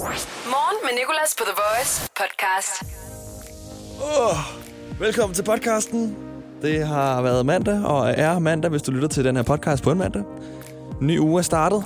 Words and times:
Morgen 0.00 0.78
med 0.82 0.90
Nicolas 0.98 1.34
på 1.38 1.44
The 1.44 1.52
Voice 1.62 2.10
podcast. 2.20 2.82
Oh, 4.02 4.36
velkommen 5.00 5.34
til 5.34 5.42
podcasten. 5.42 6.16
Det 6.62 6.86
har 6.86 7.22
været 7.22 7.46
mandag, 7.46 7.84
og 7.84 8.10
er 8.10 8.38
mandag, 8.38 8.70
hvis 8.70 8.82
du 8.82 8.92
lytter 8.92 9.08
til 9.08 9.24
den 9.24 9.36
her 9.36 9.42
podcast 9.42 9.82
på 9.82 9.90
en 9.90 9.98
mandag. 9.98 10.22
Ny 11.00 11.18
uge 11.18 11.38
er 11.38 11.42
startet. 11.42 11.84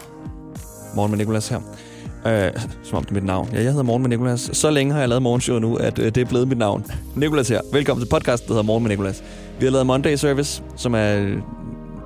Morgen 0.94 1.10
med 1.10 1.18
Nicolas 1.18 1.48
her. 1.48 1.56
Uh, 1.56 2.62
som 2.82 2.98
om 2.98 3.04
det 3.04 3.10
er 3.10 3.14
mit 3.14 3.24
navn. 3.24 3.48
Ja, 3.52 3.56
jeg 3.56 3.68
hedder 3.68 3.82
Morgen 3.82 4.02
med 4.02 4.10
Nicolas. 4.10 4.50
Så 4.52 4.70
længe 4.70 4.92
har 4.92 5.00
jeg 5.00 5.08
lavet 5.08 5.22
morgenshowet 5.22 5.62
nu, 5.62 5.76
at 5.76 5.98
uh, 5.98 6.04
det 6.04 6.16
er 6.16 6.24
blevet 6.24 6.48
mit 6.48 6.58
navn. 6.58 6.86
Nicolas 7.16 7.48
her. 7.48 7.60
Velkommen 7.72 8.06
til 8.06 8.10
podcasten, 8.10 8.48
der 8.48 8.54
hedder 8.54 8.66
Morgen 8.66 8.82
med 8.82 8.90
Nicolas. 8.90 9.24
Vi 9.58 9.64
har 9.64 9.72
lavet 9.72 9.86
Monday 9.86 10.16
Service, 10.16 10.62
som 10.76 10.94
er... 10.94 11.20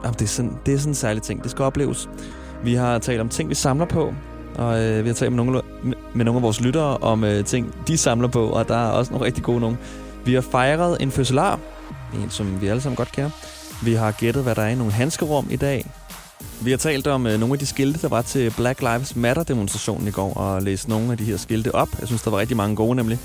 Uh, 0.04 0.12
det, 0.12 0.22
er 0.22 0.27
sådan, 0.27 0.59
det 0.66 0.75
er 0.75 0.79
sådan 0.79 0.90
en 0.90 0.95
særlig 0.95 1.22
ting. 1.22 1.43
Det 1.43 1.50
skal 1.50 1.64
opleves. 1.64 2.09
Vi 2.64 2.75
har 2.75 2.98
talt 2.98 3.20
om 3.20 3.29
ting, 3.29 3.48
vi 3.48 3.54
samler 3.54 3.86
på. 3.86 4.14
Og 4.59 4.80
øh, 4.80 5.04
vi 5.04 5.09
har 5.09 5.14
talt 5.14 5.32
med 5.32 5.45
nogle, 5.45 5.62
med, 6.14 6.24
nogle 6.24 6.38
af 6.38 6.43
vores 6.43 6.61
lyttere 6.61 6.96
om 6.96 7.24
øh, 7.24 7.45
ting, 7.45 7.74
de 7.87 7.98
samler 7.98 8.28
på. 8.28 8.48
Og 8.48 8.69
der 8.69 8.77
er 8.77 8.91
også 8.91 9.12
nogle 9.12 9.27
rigtig 9.27 9.45
gode 9.45 9.60
nogle. 9.60 9.77
Vi 10.24 10.34
har 10.34 10.41
fejret 10.41 10.96
en 11.01 11.10
fødselar. 11.10 11.59
En, 12.15 12.30
som 12.30 12.60
vi 12.60 12.68
alle 12.68 12.82
sammen 12.82 12.96
godt 12.96 13.12
kender. 13.12 13.30
Vi 13.82 13.95
har 13.95 14.10
gættet, 14.10 14.42
hvad 14.42 14.55
der 14.55 14.62
er 14.62 14.68
i 14.68 14.74
nogle 14.74 14.92
handskerum 14.92 15.46
i 15.51 15.56
dag. 15.56 15.91
Vi 16.60 16.70
har 16.70 16.79
talt 16.79 17.06
om 17.06 17.27
øh, 17.27 17.41
nogle 17.41 17.52
af 17.52 17.59
de 17.59 17.66
skilte, 17.66 18.02
der 18.02 18.09
var 18.09 18.23
til 18.23 18.55
Black 18.56 18.80
Lives 18.80 19.16
Matter-demonstrationen 19.16 20.09
i 20.09 20.10
går, 20.10 20.34
og 20.34 20.62
læst 20.62 20.88
nogle 20.88 21.12
af 21.12 21.18
de 21.18 21.24
her 21.24 21.37
skilte 21.37 21.74
op. 21.74 21.88
Jeg 22.01 22.06
synes, 22.06 22.23
der 22.23 22.30
var 22.30 22.38
rigtig 22.38 22.56
mange 22.56 22.77
gode, 22.77 22.96
nemlig. 22.96 23.18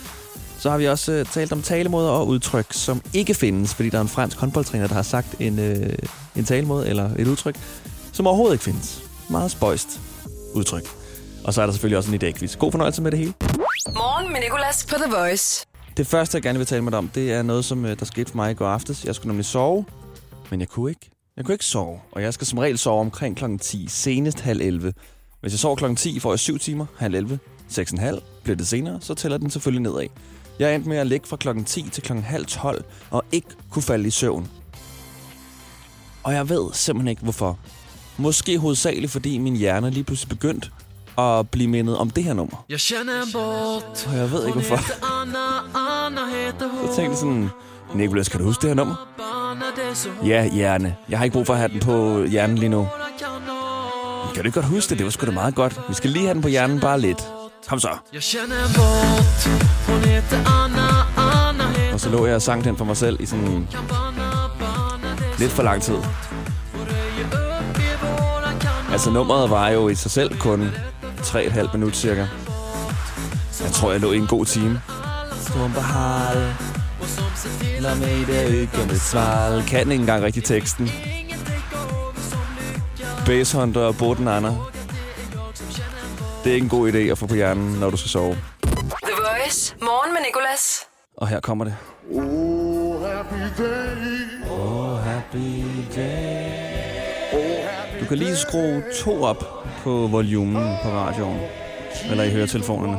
Så 0.59 0.69
har 0.69 0.77
vi 0.77 0.87
også 0.87 1.11
øh, 1.11 1.25
talt 1.25 1.51
om 1.51 1.61
talemåder 1.61 2.09
og 2.09 2.27
udtryk, 2.27 2.65
som 2.71 3.01
ikke 3.13 3.33
findes, 3.33 3.73
fordi 3.73 3.89
der 3.89 3.97
er 3.97 4.01
en 4.01 4.07
fransk 4.07 4.37
håndboldtræner, 4.37 4.87
der 4.87 4.95
har 4.95 5.01
sagt 5.01 5.35
en, 5.39 5.59
øh, 5.59 5.93
en 6.35 6.45
talemåde 6.45 6.87
eller 6.89 7.09
et 7.19 7.27
udtryk, 7.27 7.55
som 8.11 8.27
overhovedet 8.27 8.53
ikke 8.53 8.63
findes. 8.63 9.03
Meget 9.29 9.51
spøjst 9.51 10.01
udtryk. 10.53 11.02
Og 11.43 11.53
så 11.53 11.61
er 11.61 11.65
der 11.65 11.73
selvfølgelig 11.73 11.97
også 11.97 12.11
en 12.11 12.21
idéquiz. 12.23 12.57
God 12.57 12.71
fornøjelse 12.71 13.01
med 13.01 13.11
det 13.11 13.19
hele. 13.19 13.33
Morgen 13.87 14.33
med 14.33 14.41
Nicolas 14.41 14.85
på 14.89 14.95
The 14.95 15.15
Voice. 15.15 15.65
Det 15.97 16.07
første, 16.07 16.35
jeg 16.35 16.43
gerne 16.43 16.59
vil 16.59 16.67
tale 16.67 16.81
med 16.81 16.91
dig 16.91 16.97
om, 16.97 17.07
det 17.07 17.31
er 17.31 17.41
noget, 17.41 17.65
som 17.65 17.85
øh, 17.85 17.99
der 17.99 18.05
skete 18.05 18.29
for 18.31 18.35
mig 18.35 18.51
i 18.51 18.53
går 18.53 18.67
aftes. 18.67 19.05
Jeg 19.05 19.15
skulle 19.15 19.27
nemlig 19.27 19.45
sove, 19.45 19.85
men 20.51 20.59
jeg 20.59 20.67
kunne 20.67 20.91
ikke. 20.91 21.09
Jeg 21.37 21.45
kunne 21.45 21.53
ikke 21.53 21.65
sove, 21.65 21.99
og 22.11 22.21
jeg 22.21 22.33
skal 22.33 22.47
som 22.47 22.59
regel 22.59 22.77
sove 22.77 22.99
omkring 22.99 23.37
kl. 23.37 23.57
10, 23.61 23.87
senest 23.89 24.39
halv 24.39 24.61
11. 24.61 24.93
Hvis 25.41 25.53
jeg 25.53 25.59
sover 25.59 25.75
kl. 25.75 25.95
10, 25.95 26.19
får 26.19 26.31
jeg 26.31 26.39
7 26.39 26.59
timer, 26.59 26.85
halv 26.97 27.15
11, 27.15 27.39
6,5. 27.71 28.19
Bliver 28.43 28.55
det 28.57 28.67
senere, 28.67 28.97
så 29.01 29.13
tæller 29.13 29.37
den 29.37 29.49
selvfølgelig 29.49 29.91
nedad. 29.91 30.07
Jeg 30.59 30.75
endte 30.75 30.89
med 30.89 30.97
at 30.97 31.07
ligge 31.07 31.27
fra 31.27 31.37
kl. 31.37 31.63
10 31.65 31.89
til 31.89 32.03
kl. 32.03 32.13
halv 32.13 32.45
12 32.45 32.83
og 33.09 33.23
ikke 33.31 33.47
kunne 33.69 33.83
falde 33.83 34.07
i 34.07 34.11
søvn. 34.11 34.47
Og 36.23 36.33
jeg 36.33 36.49
ved 36.49 36.69
simpelthen 36.73 37.07
ikke, 37.07 37.21
hvorfor. 37.21 37.59
Måske 38.17 38.57
hovedsageligt, 38.57 39.11
fordi 39.11 39.37
min 39.37 39.55
hjerne 39.55 39.89
lige 39.89 40.03
pludselig 40.03 40.29
begyndte 40.29 40.69
at 41.17 41.49
blive 41.49 41.69
mindet 41.69 41.97
om 41.97 42.09
det 42.09 42.23
her 42.23 42.33
nummer. 42.33 42.65
Båt 43.33 44.07
Og 44.07 44.17
jeg 44.17 44.31
ved 44.31 44.47
ikke, 44.47 44.59
hvorfor. 44.59 44.77
Så 46.87 46.95
tænkte 46.95 47.01
jeg 47.01 47.17
sådan, 47.17 47.49
Nicolas, 47.95 48.29
kan 48.29 48.39
du 48.39 48.45
huske 48.45 48.61
det 48.61 48.69
her 48.69 48.75
nummer? 48.75 48.95
Ja, 50.25 50.49
hjerne. 50.53 50.95
Jeg 51.09 51.17
har 51.17 51.23
ikke 51.25 51.33
brug 51.33 51.45
for 51.45 51.53
at 51.53 51.59
have 51.59 51.71
den 51.71 51.79
på 51.79 52.23
hjernen 52.23 52.57
lige 52.57 52.69
nu. 52.69 52.87
kan 53.19 53.27
nå 53.47 54.33
Kan 54.33 54.43
du 54.43 54.47
ikke 54.47 54.61
godt 54.61 54.65
huske 54.65 54.89
det? 54.89 54.97
Det 54.97 55.05
var 55.05 55.11
sgu 55.11 55.25
da 55.25 55.31
meget 55.31 55.55
godt. 55.55 55.79
Vi 55.89 55.93
skal 55.93 56.09
lige 56.09 56.25
have 56.25 56.33
den 56.33 56.41
på 56.41 56.47
hjernen 56.47 56.79
bare 56.79 56.99
lidt. 56.99 57.27
Kom 57.67 57.79
så. 57.79 57.89
Heter 58.11 58.43
Anna, 60.63 60.87
Anna 61.17 61.63
heter 61.63 61.93
Og 61.93 61.99
så 61.99 62.09
lå 62.09 62.25
jeg 62.25 62.35
og 62.35 62.41
sang 62.41 62.63
den 62.63 62.77
for 62.77 62.85
mig 62.85 62.97
selv 62.97 63.21
i 63.21 63.25
sådan 63.25 63.67
lidt 65.39 65.51
for 65.51 65.63
lang 65.63 65.81
tid. 65.81 65.97
Altså 68.91 69.11
nummeret 69.11 69.49
var 69.49 69.69
jo 69.69 69.89
i 69.89 69.95
sig 69.95 70.11
selv 70.11 70.37
kun 70.37 70.69
3,5 71.23 71.77
minut 71.77 71.95
cirka. 71.95 72.27
Jeg 73.63 73.71
tror, 73.71 73.91
jeg 73.91 74.01
lå 74.01 74.11
i 74.11 74.17
en 74.17 74.27
god 74.27 74.45
time. 74.45 74.81
Mig 77.99 78.11
i 78.11 78.25
det 78.25 78.61
økende 78.61 78.99
sval. 78.99 79.63
Kan 79.67 79.79
ikke 79.79 80.01
engang 80.01 80.23
rigtig 80.23 80.43
teksten. 80.43 80.89
Basshunter 83.25 83.81
og 83.81 83.97
Boden 83.97 84.27
Anna. 84.27 84.49
Det 86.43 86.49
er 86.49 86.53
ikke 86.53 86.63
en 86.63 86.69
god 86.69 86.91
idé 86.93 86.97
at 86.97 87.17
få 87.17 87.27
på 87.27 87.35
hjernen, 87.35 87.73
når 87.79 87.89
du 87.89 87.97
skal 87.97 88.09
sove. 88.09 88.37
The 88.63 89.13
Voice. 89.17 89.75
Morgen 89.81 90.13
med 90.13 90.21
Nicolas. 90.25 90.79
Og 91.17 91.27
her 91.27 91.39
kommer 91.39 91.65
det. 91.65 91.75
Oh, 92.11 93.01
happy 93.05 93.61
day. 93.61 94.51
Oh, 94.51 94.99
happy 94.99 95.63
day. 95.95 96.22
Kan 98.13 98.19
lige 98.19 98.35
skrue 98.35 98.83
to 99.03 99.23
op 99.23 99.65
på 99.83 100.07
volumen 100.07 100.75
på 100.83 100.89
radioen. 100.89 101.39
Eller 102.11 102.23
i 102.23 102.31
høretelefonerne. 102.31 102.97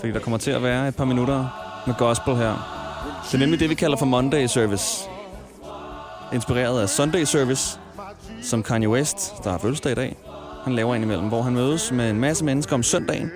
Fordi 0.00 0.12
der 0.12 0.18
kommer 0.18 0.38
til 0.38 0.50
at 0.50 0.62
være 0.62 0.88
et 0.88 0.96
par 0.96 1.04
minutter 1.04 1.46
med 1.86 1.94
gospel 1.98 2.36
her. 2.36 2.54
Det 3.26 3.34
er 3.34 3.38
nemlig 3.38 3.60
det, 3.60 3.70
vi 3.70 3.74
kalder 3.74 3.96
for 3.96 4.06
Monday 4.06 4.46
Service. 4.46 5.08
Inspireret 6.32 6.82
af 6.82 6.88
Sunday 6.88 7.24
Service, 7.24 7.80
som 8.42 8.62
Kanye 8.62 8.88
West, 8.88 9.44
der 9.44 9.50
har 9.50 9.58
fødselsdag 9.58 9.92
i 9.92 9.94
dag, 9.94 10.16
han 10.64 10.74
laver 10.74 10.94
indimellem, 10.94 11.28
hvor 11.28 11.42
han 11.42 11.52
mødes 11.52 11.92
med 11.92 12.10
en 12.10 12.20
masse 12.20 12.44
mennesker 12.44 12.74
om 12.74 12.82
søndagen. 12.82 13.30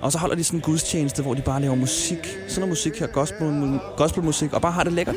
Og 0.00 0.12
så 0.12 0.18
holder 0.18 0.36
de 0.36 0.44
sådan 0.44 0.58
en 0.58 0.62
gudstjeneste, 0.62 1.22
hvor 1.22 1.34
de 1.34 1.42
bare 1.42 1.60
laver 1.60 1.74
musik. 1.74 2.38
Sådan 2.48 2.60
noget 2.60 2.68
musik 2.68 2.98
her, 3.00 3.06
gospel, 3.06 3.80
gospelmusik, 3.96 4.52
og 4.52 4.62
bare 4.62 4.72
har 4.72 4.84
det 4.84 4.92
lækkert. 4.92 5.16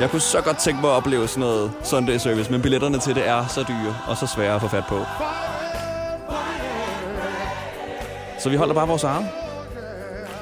Jeg 0.00 0.10
kunne 0.10 0.20
så 0.20 0.40
godt 0.40 0.56
tænke 0.58 0.80
mig 0.80 0.90
at 0.90 0.96
opleve 0.96 1.28
sådan 1.28 1.40
noget 1.40 1.72
Sunday 1.82 2.18
Service, 2.18 2.52
men 2.52 2.62
billetterne 2.62 2.98
til 2.98 3.14
det 3.14 3.28
er 3.28 3.46
så 3.46 3.64
dyre 3.68 3.96
og 4.08 4.16
så 4.16 4.26
svære 4.26 4.54
at 4.54 4.60
få 4.60 4.68
fat 4.68 4.84
på. 4.88 5.04
Så 8.38 8.50
vi 8.50 8.56
holder 8.56 8.74
bare 8.74 8.88
vores 8.88 9.04
arme. 9.04 9.28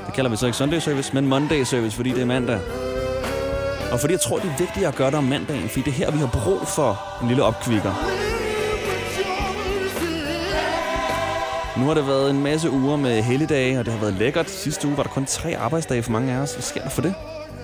Det 0.07 0.15
kalder 0.15 0.31
vi 0.31 0.37
så 0.37 0.47
ikke 0.47 0.59
Sunday 0.59 0.79
Service, 0.79 1.15
men 1.15 1.27
Monday 1.27 1.65
Service, 1.65 1.97
fordi 1.97 2.11
det 2.11 2.23
er 2.23 2.27
mandag. 2.27 2.61
Og 3.93 4.01
fordi 4.01 4.13
jeg 4.13 4.21
tror, 4.21 4.39
det 4.39 4.51
er 4.51 4.59
vigtigt 4.59 4.87
at 4.87 4.95
gøre 4.95 5.11
det 5.11 5.19
om 5.19 5.25
mandagen, 5.25 5.69
fordi 5.69 5.81
det 5.81 5.91
er 5.91 5.95
her, 5.95 6.11
vi 6.11 6.19
har 6.19 6.31
brug 6.45 6.69
for 6.69 7.01
en 7.23 7.29
lille 7.29 7.43
opkvikker. 7.45 7.93
Nu 11.79 11.87
har 11.87 11.95
det 11.95 12.07
været 12.07 12.31
en 12.31 12.43
masse 12.43 12.71
uger 12.71 12.97
med 12.97 13.23
helligdage, 13.23 13.79
og 13.79 13.85
det 13.85 13.93
har 13.93 14.01
været 14.01 14.15
lækkert. 14.15 14.51
Sidste 14.51 14.89
uge 14.89 14.97
var 14.97 15.03
der 15.03 15.11
kun 15.11 15.27
tre 15.27 15.57
arbejdsdage 15.57 16.03
for 16.03 16.13
mange 16.13 16.33
af 16.33 16.39
os. 16.39 16.53
Hvad 16.53 16.63
sker 16.63 16.83
der 16.83 16.91
for 16.91 17.03
det? 17.03 17.15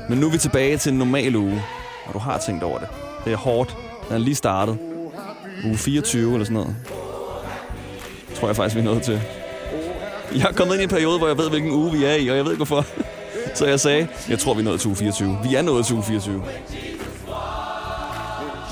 Men 0.08 0.18
nu 0.18 0.26
er 0.26 0.30
vi 0.30 0.38
tilbage 0.38 0.76
til 0.76 0.92
en 0.92 0.98
normal 0.98 1.36
uge, 1.36 1.62
og 2.06 2.14
du 2.14 2.18
har 2.18 2.38
tænkt 2.38 2.62
over 2.62 2.78
det. 2.78 2.88
Det 3.24 3.32
er 3.32 3.36
hårdt. 3.36 3.76
Den 4.08 4.14
er 4.14 4.18
lige 4.18 4.34
startet. 4.34 4.78
Uge 5.64 5.76
24 5.76 6.32
eller 6.32 6.44
sådan 6.44 6.54
noget. 6.54 6.76
Tror 8.34 8.48
jeg 8.48 8.56
faktisk, 8.56 8.76
vi 8.76 8.80
er 8.80 8.84
nået 8.84 9.02
til. 9.02 9.20
Jeg 10.34 10.48
er 10.48 10.52
kommet 10.52 10.74
ind 10.74 10.80
i 10.80 10.84
en 10.84 10.90
periode, 10.90 11.18
hvor 11.18 11.26
jeg 11.26 11.38
ved, 11.38 11.50
hvilken 11.50 11.70
uge 11.70 11.92
vi 11.92 12.04
er 12.04 12.14
i, 12.14 12.28
og 12.28 12.36
jeg 12.36 12.44
ved 12.44 12.52
ikke 12.52 12.64
hvorfor. 12.64 12.86
Så 13.54 13.66
jeg 13.66 13.80
sagde, 13.80 14.08
jeg 14.28 14.38
tror, 14.38 14.54
vi 14.54 14.60
er 14.60 14.64
nået 14.64 14.80
til 14.80 14.88
uge 14.88 14.96
24. 14.96 15.38
Vi 15.42 15.54
er 15.54 15.62
nået 15.62 15.86
til 15.86 15.94
uge 15.94 16.04
24. 16.04 16.42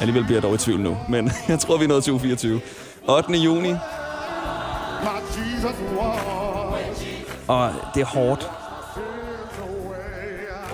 Alligevel 0.00 0.24
bliver 0.24 0.36
jeg 0.36 0.42
dog 0.42 0.54
i 0.54 0.58
tvivl 0.58 0.80
nu, 0.80 0.98
men 1.08 1.32
jeg 1.48 1.58
tror, 1.58 1.76
vi 1.76 1.84
er 1.84 1.88
nået 1.88 2.04
til 2.04 2.12
uge 2.12 2.20
24. 2.20 2.60
8. 3.08 3.32
juni, 3.32 3.74
og 7.48 7.72
det 7.94 8.00
er 8.00 8.06
hårdt. 8.06 8.50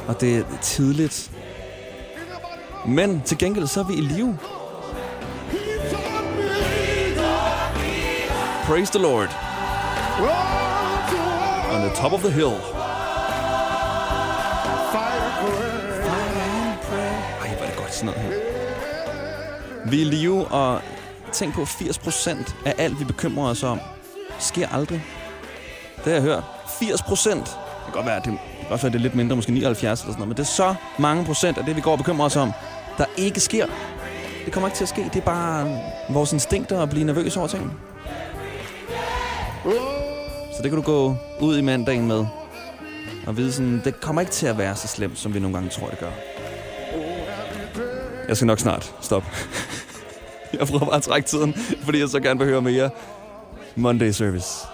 Og 0.08 0.20
det 0.20 0.36
er 0.38 0.42
tidligt. 0.62 1.30
Men 2.88 3.22
til 3.24 3.38
gengæld 3.38 3.66
så 3.66 3.80
er 3.80 3.84
vi 3.84 3.94
i 3.94 4.00
live. 4.00 4.38
Praise 8.64 8.92
the 8.92 9.02
Lord. 9.02 9.28
On 11.74 11.80
the 11.80 11.94
top 11.96 12.12
of 12.12 12.20
the 12.20 12.30
hill. 12.30 12.54
Ej, 17.40 17.54
hvor 17.56 17.64
er 17.64 17.68
det 17.68 17.78
godt 17.78 17.94
sådan 17.94 18.06
noget 18.06 18.20
her. 18.20 18.30
Vi 19.90 20.02
er 20.02 20.06
i 20.06 20.08
live, 20.08 20.46
og 20.46 20.80
tænk 21.32 21.54
på, 21.54 21.62
80% 21.62 22.54
af 22.66 22.74
alt, 22.78 23.00
vi 23.00 23.04
bekymrer 23.04 23.50
os 23.50 23.62
om, 23.62 23.80
sker 24.38 24.68
aldrig. 24.68 25.04
Det 25.96 26.04
har 26.04 26.12
jeg 26.12 26.22
hørt. 26.22 26.44
80 26.78 27.02
procent. 27.02 27.44
Det 27.44 27.84
kan 27.84 27.92
godt 27.92 28.06
være, 28.06 28.16
at 28.16 28.24
det, 28.24 28.32
det, 28.32 28.40
kan 28.60 28.68
godt 28.68 28.82
være, 28.82 28.92
det 28.92 28.98
er 28.98 29.02
lidt 29.02 29.14
mindre, 29.14 29.36
måske 29.36 29.52
79 29.52 30.00
eller 30.00 30.12
sådan 30.12 30.18
noget, 30.18 30.28
men 30.28 30.36
det 30.36 30.42
er 30.42 30.46
så 30.46 30.74
mange 30.98 31.24
procent 31.24 31.58
af 31.58 31.64
det, 31.64 31.76
vi 31.76 31.80
går 31.80 31.92
og 31.92 31.98
bekymrer 31.98 32.26
os 32.26 32.36
om, 32.36 32.52
der 32.98 33.04
ikke 33.16 33.40
sker. 33.40 33.66
Det 34.44 34.52
kommer 34.52 34.68
ikke 34.68 34.76
til 34.76 34.84
at 34.84 34.88
ske. 34.88 35.04
Det 35.04 35.16
er 35.16 35.24
bare 35.24 35.80
vores 36.08 36.32
instinkter 36.32 36.82
at 36.82 36.90
blive 36.90 37.04
nervøs 37.04 37.36
over 37.36 37.46
ting. 37.46 37.80
Så 40.56 40.62
det 40.62 40.70
kan 40.70 40.76
du 40.76 40.82
gå 40.82 41.16
ud 41.40 41.58
i 41.58 41.60
mandagen 41.62 42.06
med. 42.06 42.26
Og 43.26 43.36
vide 43.36 43.52
sådan, 43.52 43.80
det 43.84 44.00
kommer 44.00 44.20
ikke 44.20 44.32
til 44.32 44.46
at 44.46 44.58
være 44.58 44.76
så 44.76 44.88
slemt, 44.88 45.18
som 45.18 45.34
vi 45.34 45.38
nogle 45.40 45.56
gange 45.56 45.70
tror, 45.70 45.88
det 45.88 45.98
gør. 45.98 46.10
Jeg 48.28 48.36
skal 48.36 48.46
nok 48.46 48.58
snart 48.58 48.94
stoppe. 49.00 49.28
Jeg 50.58 50.66
prøver 50.66 50.84
bare 50.84 50.96
at 50.96 51.02
trække 51.02 51.28
tiden, 51.28 51.54
fordi 51.84 52.00
jeg 52.00 52.08
så 52.08 52.20
gerne 52.20 52.38
vil 52.38 52.48
høre 52.48 52.62
mere 52.62 52.90
Monday 53.76 54.10
Service. 54.10 54.66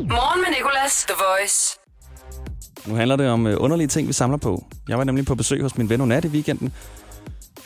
Morgen 0.00 0.40
med 0.40 0.50
Nicolas. 0.56 1.04
The 1.08 1.14
Voice. 1.14 1.83
Nu 2.86 2.94
handler 2.94 3.16
det 3.16 3.28
om 3.28 3.46
øh, 3.46 3.56
underlige 3.60 3.88
ting, 3.88 4.08
vi 4.08 4.12
samler 4.12 4.36
på. 4.36 4.64
Jeg 4.88 4.98
var 4.98 5.04
nemlig 5.04 5.26
på 5.26 5.34
besøg 5.34 5.62
hos 5.62 5.78
min 5.78 5.88
ven 5.88 6.00
Onat 6.00 6.24
i 6.24 6.28
weekenden. 6.28 6.72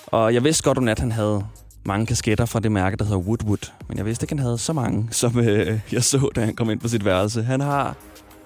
Og 0.07 0.35
jeg 0.35 0.45
vidste 0.45 0.63
godt, 0.63 0.89
at 0.89 0.99
han 0.99 1.13
havde 1.13 1.45
mange 1.85 2.07
kasketter 2.07 2.47
fra 2.47 2.61
det 2.61 2.73
mærke, 2.73 2.97
der 2.97 3.05
hedder 3.05 3.19
Woodwood. 3.19 3.73
Men 3.89 3.99
jeg 3.99 4.07
vidste 4.07 4.25
ikke, 4.25 4.33
han 4.33 4.39
havde 4.39 4.59
så 4.59 4.73
mange, 4.73 5.09
som 5.21 5.39
øh, 5.39 5.81
jeg 5.93 6.05
så, 6.05 6.31
da 6.37 6.45
han 6.45 6.55
kom 6.55 6.71
ind 6.71 6.81
på 6.81 6.89
sit 6.89 7.05
værelse. 7.05 7.43
Han 7.43 7.61
har 7.61 7.97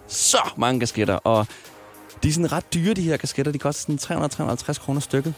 så 0.09 0.51
mange 0.57 0.81
kasketter, 0.81 1.15
og 1.15 1.47
de 2.23 2.29
er 2.29 2.33
sådan 2.33 2.53
ret 2.53 2.75
dyre, 2.75 2.95
de 2.95 3.03
her 3.03 3.17
kasketter. 3.17 3.53
De 3.53 3.59
koster 3.59 3.97
sådan 3.99 4.25
300-350 4.25 4.85
kroner 4.85 5.01
stykket. 5.01 5.35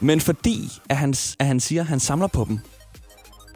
Men 0.00 0.20
fordi 0.20 0.72
at 0.88 0.96
han, 0.96 1.14
at 1.38 1.46
han 1.46 1.60
siger, 1.60 1.80
at 1.80 1.86
han 1.86 2.00
samler 2.00 2.26
på 2.26 2.44
dem, 2.48 2.60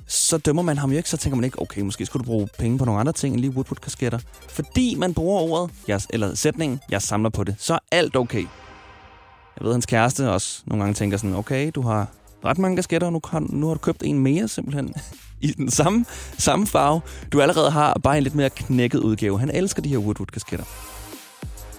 så 0.06 0.38
dømmer 0.38 0.62
man 0.62 0.78
ham 0.78 0.90
jo 0.90 0.96
ikke. 0.96 1.10
Så 1.10 1.16
tænker 1.16 1.36
man 1.36 1.44
ikke, 1.44 1.62
okay, 1.62 1.80
måske 1.80 2.06
skulle 2.06 2.24
du 2.24 2.26
bruge 2.26 2.48
penge 2.58 2.78
på 2.78 2.84
nogle 2.84 3.00
andre 3.00 3.12
ting 3.12 3.34
end 3.34 3.40
lige 3.40 3.50
Woodwood-kasketter. 3.50 4.18
Fordi 4.48 4.94
man 4.94 5.14
bruger 5.14 5.40
ordet, 5.40 5.74
jeg, 5.88 6.00
eller 6.10 6.34
sætningen, 6.34 6.80
jeg 6.90 7.02
samler 7.02 7.30
på 7.30 7.44
det, 7.44 7.54
så 7.58 7.74
er 7.74 7.78
alt 7.92 8.16
okay. 8.16 8.46
Jeg 9.58 9.66
ved, 9.66 9.72
hans 9.72 9.86
kæreste 9.86 10.30
også 10.30 10.62
nogle 10.66 10.84
gange 10.84 10.94
tænker 10.94 11.16
sådan, 11.16 11.36
okay, 11.36 11.70
du 11.74 11.82
har 11.82 12.06
ret 12.44 12.58
mange 12.58 12.76
kasketter, 12.76 13.06
og 13.06 13.12
nu, 13.12 13.20
har, 13.28 13.40
nu 13.40 13.66
har 13.66 13.74
du 13.74 13.78
købt 13.78 14.02
en 14.02 14.18
mere 14.18 14.48
simpelthen 14.48 14.94
i 15.40 15.46
den 15.46 15.70
samme, 15.70 16.04
samme 16.38 16.66
farve. 16.66 17.00
Du 17.32 17.40
allerede 17.40 17.70
har 17.70 18.00
bare 18.02 18.16
en 18.16 18.22
lidt 18.22 18.34
mere 18.34 18.50
knækket 18.50 18.98
udgave. 18.98 19.40
Han 19.40 19.50
elsker 19.50 19.82
de 19.82 19.88
her 19.88 19.98
Woodwood-kasketter. 19.98 20.66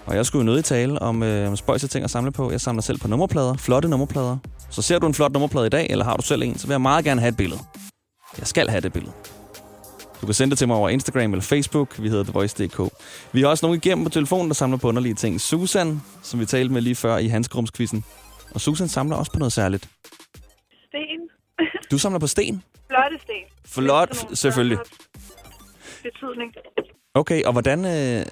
Og 0.06 0.16
jeg 0.16 0.26
skulle 0.26 0.46
jo 0.46 0.54
nødt 0.54 0.64
tale 0.64 1.02
om, 1.02 1.22
øh, 1.22 1.48
om 1.48 1.56
spøjse 1.56 1.88
ting 1.88 2.04
at 2.04 2.10
samle 2.10 2.30
på. 2.30 2.50
Jeg 2.50 2.60
samler 2.60 2.82
selv 2.82 2.98
på 2.98 3.08
nummerplader, 3.08 3.54
flotte 3.54 3.88
nummerplader. 3.88 4.36
Så 4.70 4.82
ser 4.82 4.98
du 4.98 5.06
en 5.06 5.14
flot 5.14 5.32
nummerplade 5.32 5.66
i 5.66 5.70
dag, 5.70 5.86
eller 5.90 6.04
har 6.04 6.16
du 6.16 6.22
selv 6.22 6.42
en, 6.42 6.58
så 6.58 6.66
vil 6.66 6.72
jeg 6.72 6.80
meget 6.80 7.04
gerne 7.04 7.20
have 7.20 7.28
et 7.28 7.36
billede. 7.36 7.60
Jeg 8.38 8.46
skal 8.46 8.68
have 8.68 8.80
det 8.80 8.92
billede. 8.92 9.12
Du 10.20 10.26
kan 10.26 10.34
sende 10.34 10.50
det 10.50 10.58
til 10.58 10.68
mig 10.68 10.76
over 10.76 10.88
Instagram 10.88 11.32
eller 11.32 11.42
Facebook. 11.42 12.02
Vi 12.02 12.08
hedder 12.08 12.24
TheVoice.dk. 12.24 12.92
Vi 13.32 13.40
har 13.40 13.48
også 13.48 13.66
nogen 13.66 13.80
igennem 13.84 14.04
på 14.04 14.10
telefonen, 14.10 14.48
der 14.48 14.54
samler 14.54 14.78
på 14.78 14.88
underlige 14.88 15.14
ting. 15.14 15.40
Susan, 15.40 16.00
som 16.22 16.40
vi 16.40 16.46
talte 16.46 16.72
med 16.74 16.82
lige 16.82 16.94
før 16.94 17.16
i 17.16 17.26
Hansgrumskvisten. 17.26 18.04
Og 18.54 18.60
Susan 18.60 18.88
samler 18.88 19.16
også 19.16 19.32
på 19.32 19.38
noget 19.38 19.52
særligt. 19.52 19.88
Sten. 20.86 21.20
Du 21.90 21.98
samler 21.98 22.18
på 22.18 22.26
sten? 22.26 22.62
Flotte 22.90 23.18
sten. 23.22 23.44
Flot, 23.66 24.38
selvfølgelig. 24.38 24.78
Betydning. 26.02 26.52
Okay, 27.14 27.44
og 27.44 27.52
hvordan... 27.52 27.84
Øh, 27.84 28.26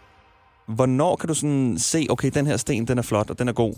hvornår 0.67 1.17
kan 1.17 1.29
du 1.29 1.35
sådan 1.35 1.79
se, 1.79 2.07
okay, 2.11 2.31
den 2.35 2.47
her 2.47 2.57
sten, 2.57 2.89
den 2.89 2.99
er 2.99 3.03
flot, 3.03 3.31
og 3.31 3.39
den 3.39 3.49
er 3.49 3.53
god? 3.53 3.75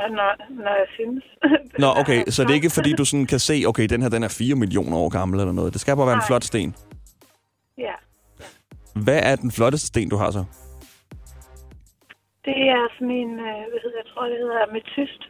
Ja, 0.00 0.08
Når, 0.08 0.30
når 0.62 0.74
jeg 0.82 0.86
synes. 0.94 1.24
Nå, 1.82 1.86
okay, 1.96 2.24
så 2.28 2.42
det 2.42 2.50
er 2.50 2.54
ikke 2.54 2.70
fordi, 2.70 2.92
du 2.92 3.04
sådan 3.04 3.26
kan 3.26 3.38
se, 3.38 3.62
okay, 3.66 3.86
den 3.86 4.02
her, 4.02 4.08
den 4.08 4.22
er 4.22 4.28
4 4.28 4.54
millioner 4.54 4.96
år 4.96 5.08
gammel 5.08 5.40
eller 5.40 5.52
noget. 5.52 5.72
Det 5.72 5.80
skal 5.80 5.96
bare 5.96 6.06
være 6.06 6.14
en 6.14 6.18
Nej. 6.18 6.26
flot 6.26 6.44
sten. 6.44 6.76
Ja. 7.78 7.94
Hvad 8.94 9.20
er 9.22 9.36
den 9.36 9.50
flotteste 9.52 9.86
sten, 9.86 10.08
du 10.08 10.16
har 10.16 10.30
så? 10.30 10.44
Det 12.44 12.56
er 12.76 12.88
sådan 12.94 13.10
en, 13.10 13.30
øh, 13.32 13.60
hvad 13.70 13.80
hedder, 13.84 13.98
jeg 14.04 14.08
tror, 14.14 14.24
det 14.24 14.38
hedder 14.38 14.62
ametyst. 14.68 15.22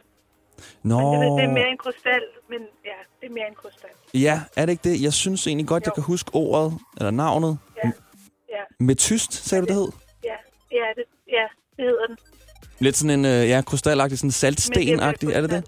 Nå, 0.83 0.99
Men 1.11 1.21
det, 1.21 1.41
det 1.41 1.49
er 1.49 1.53
mere 1.53 1.69
en 1.69 1.77
krystal, 1.77 2.23
men 2.49 2.59
ja, 2.85 2.97
det 3.21 3.25
er 3.29 3.33
mere 3.33 3.47
en 3.47 3.55
krystal. 3.55 3.89
ja, 4.13 4.41
er 4.57 4.65
det 4.65 4.71
ikke 4.71 4.89
det? 4.89 5.01
Jeg 5.03 5.13
synes 5.13 5.47
egentlig 5.47 5.67
godt, 5.67 5.83
jeg 5.83 5.91
Jo. 5.91 5.93
kan 5.93 6.03
huske 6.03 6.29
ordet, 6.33 6.73
eller 6.97 7.11
navnet. 7.11 7.57
Ja, 7.83 7.91
ja, 8.49 8.63
Med 8.79 8.95
tyst, 8.95 9.33
sagde 9.33 9.61
du, 9.61 9.67
det 9.67 9.75
hed? 9.75 9.87
ja, 10.23 10.35
ja, 10.71 10.85
det, 10.95 11.03
ja, 11.37 11.45
det 11.77 11.85
hedder 11.89 12.05
den. 12.07 12.17
Lidt 12.85 12.95
sådan 12.95 13.19
en, 13.19 13.25
øh, 13.25 13.41
ja, 13.51 13.61
krystalagtig, 13.69 14.17
sådan 14.19 14.29
saltsten-agtig, 14.43 15.25
mere 15.27 15.35
er 15.37 15.41
det 15.41 15.49
det? 15.55 15.61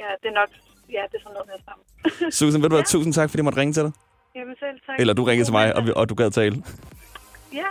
Ja, 0.00 0.08
det 0.22 0.28
er 0.32 0.36
nok, 0.40 0.50
ja, 0.96 1.02
det 1.10 1.16
er 1.18 1.22
sådan 1.26 1.36
noget 1.38 1.48
med 1.52 1.58
sammen. 1.68 1.84
Susan, 2.38 2.62
ved 2.62 2.68
du 2.68 2.74
hvad, 2.76 2.84
Ja. 2.88 2.92
tusind 2.94 3.12
tak, 3.18 3.30
fordi 3.30 3.38
jeg 3.40 3.44
måtte 3.44 3.60
ringe 3.60 3.72
til 3.72 3.82
dig. 3.82 3.92
Jamen 4.36 4.56
selv 4.58 4.76
tak. 4.86 4.96
Eller 5.00 5.14
du 5.14 5.24
ringede 5.24 5.46
til 5.48 5.52
mig, 5.52 5.76
og, 5.76 5.86
vi, 5.86 5.90
og 5.96 6.08
du 6.08 6.14
gad 6.14 6.30
tale. 6.30 6.56
Ja, 7.60 7.68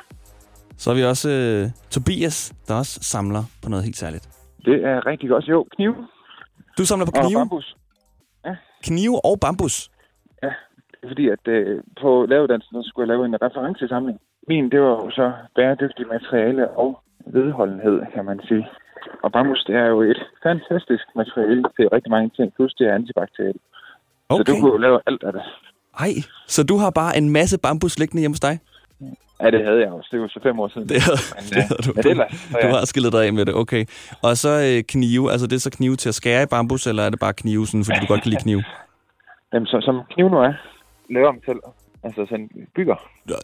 Så 0.77 0.89
har 0.89 0.95
vi 0.97 1.03
også 1.03 1.29
øh, 1.29 1.69
Tobias, 1.91 2.53
der 2.67 2.73
også 2.75 2.99
samler 3.03 3.43
på 3.63 3.69
noget 3.69 3.85
helt 3.85 3.97
særligt. 3.97 4.25
Det 4.65 4.77
er 4.91 5.05
rigtig 5.05 5.29
godt. 5.29 5.45
Jo, 5.45 5.65
kniv 5.75 5.93
Du 6.77 6.85
samler 6.85 7.05
på 7.05 7.11
og 7.15 7.23
knive, 7.25 7.39
bambus. 7.39 7.75
knive 8.83 9.25
og 9.25 9.39
bambus. 9.39 9.75
Det 10.41 11.03
er 11.03 11.07
fordi, 11.13 11.25
at 11.35 11.43
øh, 11.47 11.83
på 12.01 12.09
lavedansen, 12.29 12.73
så 12.83 12.89
skulle 12.89 13.03
jeg 13.03 13.11
lave 13.13 13.25
en 13.25 13.35
referencesamling. 13.45 14.17
Min, 14.47 14.71
det 14.71 14.79
var 14.81 14.93
jo 15.03 15.09
så 15.19 15.25
bæredygtig 15.55 16.05
materiale 16.15 16.63
og 16.83 16.89
vedholdenhed, 17.25 18.01
kan 18.13 18.25
man 18.25 18.39
sige. 18.47 18.68
Og 19.23 19.31
bambus, 19.31 19.63
det 19.68 19.75
er 19.75 19.85
jo 19.85 20.01
et 20.01 20.21
fantastisk 20.44 21.03
materiale 21.15 21.63
til 21.75 21.88
rigtig 21.95 22.12
mange 22.12 22.29
ting, 22.38 22.53
plus 22.56 22.73
det 22.73 22.88
er 22.88 22.95
antibakterielt. 22.95 23.62
Okay. 24.29 24.39
Så 24.39 24.44
du 24.53 24.59
kunne 24.59 24.71
jo 24.71 24.77
lave 24.77 25.00
alt 25.07 25.23
af 25.23 25.33
det. 25.33 25.41
Ej, 26.00 26.13
så 26.47 26.63
du 26.63 26.77
har 26.77 26.89
bare 26.89 27.18
en 27.18 27.29
masse 27.29 27.57
bambus 27.59 28.00
liggende 28.00 28.19
hjemme 28.21 28.33
hos 28.33 28.39
dig? 28.39 28.59
Ja, 29.41 29.51
det 29.51 29.65
havde 29.65 29.79
jeg 29.79 29.91
også. 29.91 30.09
Det 30.12 30.21
var 30.21 30.27
så 30.27 30.39
fem 30.44 30.59
år 30.59 30.68
siden. 30.68 30.89
Det 30.89 31.01
havde, 31.01 31.18
Men, 31.35 31.44
det 31.50 31.63
havde 31.63 31.81
du. 31.88 31.91
men 31.95 32.07
ellers, 32.07 32.31
Du 32.51 32.68
ja. 32.68 32.69
har 32.77 32.85
skillet 32.85 33.13
dig 33.13 33.25
af 33.25 33.33
med 33.33 33.45
det, 33.45 33.56
okay. 33.56 33.85
Og 34.24 34.38
så 34.38 34.50
øh, 34.50 34.83
knive, 34.83 35.31
altså 35.31 35.47
det 35.47 35.56
er 35.56 35.59
så 35.59 35.71
knive 35.71 35.95
til 35.95 36.09
at 36.09 36.15
skære 36.15 36.44
i 36.44 36.45
bambus, 36.45 36.88
eller 36.88 37.03
er 37.03 37.09
det 37.09 37.19
bare 37.19 37.33
knive, 37.33 37.67
sådan, 37.67 37.85
fordi 37.85 38.00
du 38.00 38.06
godt 38.07 38.21
kan 38.21 38.29
lide 38.29 38.41
knive? 38.41 38.63
Jamen, 39.53 39.65
så, 39.65 39.81
som 39.81 40.01
kniv 40.13 40.29
nu 40.29 40.38
er, 40.38 40.53
laver 41.09 41.31
dem 41.31 41.41
selv. 41.45 41.59
Altså 42.03 42.25
sådan 42.29 42.50
bygger. 42.75 42.95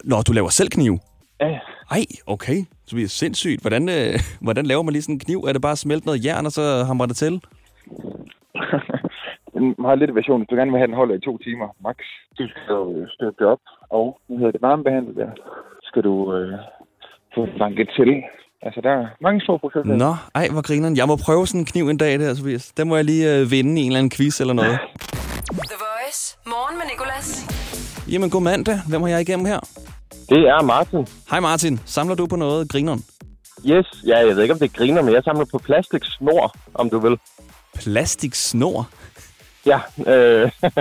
Nå, 0.04 0.16
du 0.26 0.32
laver 0.32 0.48
selv 0.48 0.68
knive? 0.68 0.98
Ja, 1.40 1.48
ja. 1.48 1.58
Ej, 1.90 2.04
okay. 2.26 2.64
Så 2.88 2.96
det 2.96 3.04
er 3.04 3.08
sindssygt. 3.08 3.60
Hvordan, 3.60 3.88
øh, 3.88 4.14
hvordan 4.46 4.66
laver 4.66 4.82
man 4.82 4.92
lige 4.92 5.02
sådan 5.02 5.14
en 5.14 5.24
kniv? 5.26 5.38
Er 5.48 5.52
det 5.52 5.62
bare 5.62 5.76
at 5.78 5.84
smelte 5.86 6.06
noget 6.06 6.24
jern, 6.24 6.46
og 6.46 6.52
så 6.52 6.84
hamrer 6.88 7.06
det 7.06 7.16
til? 7.16 7.34
en 9.60 9.74
meget 9.78 9.98
lille 9.98 10.14
version. 10.14 10.40
Hvis 10.40 10.48
du 10.50 10.56
gerne 10.56 10.70
vil 10.72 10.80
have 10.82 10.90
den 10.90 11.00
holder 11.00 11.14
i 11.14 11.26
to 11.28 11.38
timer, 11.38 11.68
max. 11.86 11.96
Du 12.38 12.44
skal 12.48 12.74
jo 12.74 13.06
støtte 13.14 13.36
det 13.38 13.46
op, 13.54 13.62
og 13.90 14.06
nu 14.28 14.36
hedder 14.38 14.52
det 14.52 14.62
varmebehandlet 14.62 15.16
der. 15.16 15.30
Skal 15.88 16.02
du 16.02 16.14
øh, 16.36 16.58
få 17.34 17.40
banket 17.58 17.88
til. 17.98 18.10
Altså, 18.62 18.80
der 18.80 18.90
er 18.90 19.06
mange 19.20 19.40
små 19.46 19.56
processer. 19.58 19.96
Nå, 20.04 20.12
ej, 20.34 20.46
hvor 20.52 20.62
grineren. 20.68 20.96
Jeg 20.96 21.06
må 21.06 21.16
prøve 21.26 21.46
sådan 21.46 21.60
en 21.60 21.70
kniv 21.72 21.84
en 21.88 21.96
dag 21.96 22.18
der, 22.20 22.34
Tobias. 22.34 22.72
Den 22.72 22.88
må 22.88 22.96
jeg 22.96 23.04
lige 23.04 23.24
øh, 23.34 23.50
vinde 23.50 23.80
i 23.80 23.84
en 23.84 23.90
eller 23.90 23.98
anden 23.98 24.12
quiz 24.16 24.40
eller 24.40 24.54
noget. 24.54 24.78
The 25.72 25.78
Voice. 25.86 26.22
Morgen 26.46 26.76
med 26.78 26.86
Nicolas. 26.92 27.28
Jamen, 28.12 28.30
god 28.30 28.42
mandag. 28.42 28.76
Hvem 28.88 29.00
har 29.02 29.08
jeg 29.08 29.20
igennem 29.20 29.46
her? 29.46 29.60
Det 30.28 30.38
er 30.38 30.62
Martin. 30.62 31.06
Hej 31.30 31.40
Martin. 31.40 31.80
Samler 31.84 32.14
du 32.14 32.26
på 32.26 32.36
noget, 32.36 32.68
grineren? 32.68 33.04
Yes, 33.66 33.86
ja, 34.06 34.18
jeg 34.18 34.36
ved 34.36 34.42
ikke, 34.42 34.54
om 34.54 34.60
det 34.60 34.72
griner, 34.72 35.02
men 35.02 35.14
jeg 35.14 35.24
samler 35.24 35.44
på 35.44 35.58
plastiksnor, 35.58 36.54
om 36.74 36.90
du 36.90 36.98
vil. 36.98 37.18
Plastiksnor? 37.74 38.90
Ja, 39.66 39.80
øh, 40.06 40.50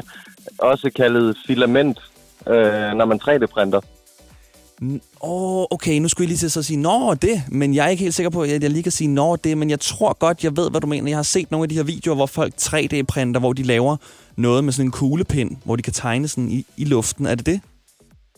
også 0.72 0.92
kaldet 0.96 1.38
filament, 1.48 2.00
øh, 2.48 2.94
når 2.94 3.06
man 3.06 3.20
3D-printer. 3.24 3.82
Åh, 4.82 5.00
oh, 5.22 5.66
okay, 5.72 6.00
nu 6.00 6.08
skulle 6.08 6.26
jeg 6.26 6.30
lige 6.30 6.38
til 6.38 6.52
så 6.52 6.64
sige, 6.64 6.78
nå 6.78 7.14
det, 7.14 7.42
men 7.52 7.76
jeg 7.76 7.86
er 7.86 7.90
ikke 7.90 8.04
helt 8.04 8.14
sikker 8.14 8.30
på, 8.30 8.42
at 8.42 8.64
jeg 8.64 8.70
lige 8.70 8.84
kan 8.84 8.92
sige, 8.92 9.08
nå 9.08 9.36
det, 9.36 9.58
men 9.58 9.70
jeg 9.70 9.80
tror 9.80 10.14
godt, 10.14 10.44
jeg 10.44 10.58
ved, 10.58 10.70
hvad 10.72 10.82
du 10.82 10.88
mener. 10.88 11.10
Jeg 11.10 11.18
har 11.18 11.24
set 11.24 11.52
nogle 11.52 11.64
af 11.64 11.70
de 11.70 11.76
her 11.76 11.84
videoer, 11.84 12.16
hvor 12.16 12.26
folk 12.26 12.54
3D-printer, 12.62 13.40
hvor 13.40 13.54
de 13.54 13.64
laver 13.64 13.98
noget 14.36 14.64
med 14.64 14.74
sådan 14.74 14.88
en 14.88 14.92
kuglepind, 14.92 15.58
hvor 15.64 15.76
de 15.76 15.82
kan 15.82 15.94
tegne 15.94 16.28
sådan 16.28 16.52
i, 16.52 16.66
i 16.78 16.86
luften. 16.86 17.26
Er 17.26 17.36
det 17.36 17.46
det? 17.46 17.62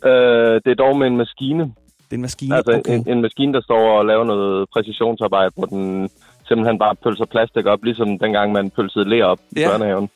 Øh, 0.06 0.62
det 0.66 0.72
er 0.72 0.76
dog 0.78 0.98
med 0.98 1.08
en 1.08 1.18
maskine. 1.18 1.64
Det 1.64 2.12
er 2.12 2.16
en 2.16 2.22
maskine? 2.22 2.56
Altså 2.56 2.72
okay. 2.80 2.96
en, 2.98 3.10
en 3.10 3.22
maskine, 3.22 3.54
der 3.54 3.62
står 3.62 3.98
og 4.00 4.06
laver 4.06 4.24
noget 4.24 4.68
præcisionsarbejde, 4.74 5.52
hvor 5.56 5.66
den 5.66 6.10
simpelthen 6.48 6.80
bare 6.80 6.96
pølser 7.04 7.26
plastik 7.26 7.66
op, 7.66 7.84
ligesom 7.84 8.20
dengang 8.20 8.52
man 8.52 8.70
pølsede 8.70 9.10
ler 9.10 9.26
op 9.26 9.40
i 9.52 9.60
Ja. 9.60 9.70
børnehaven. 9.70 10.10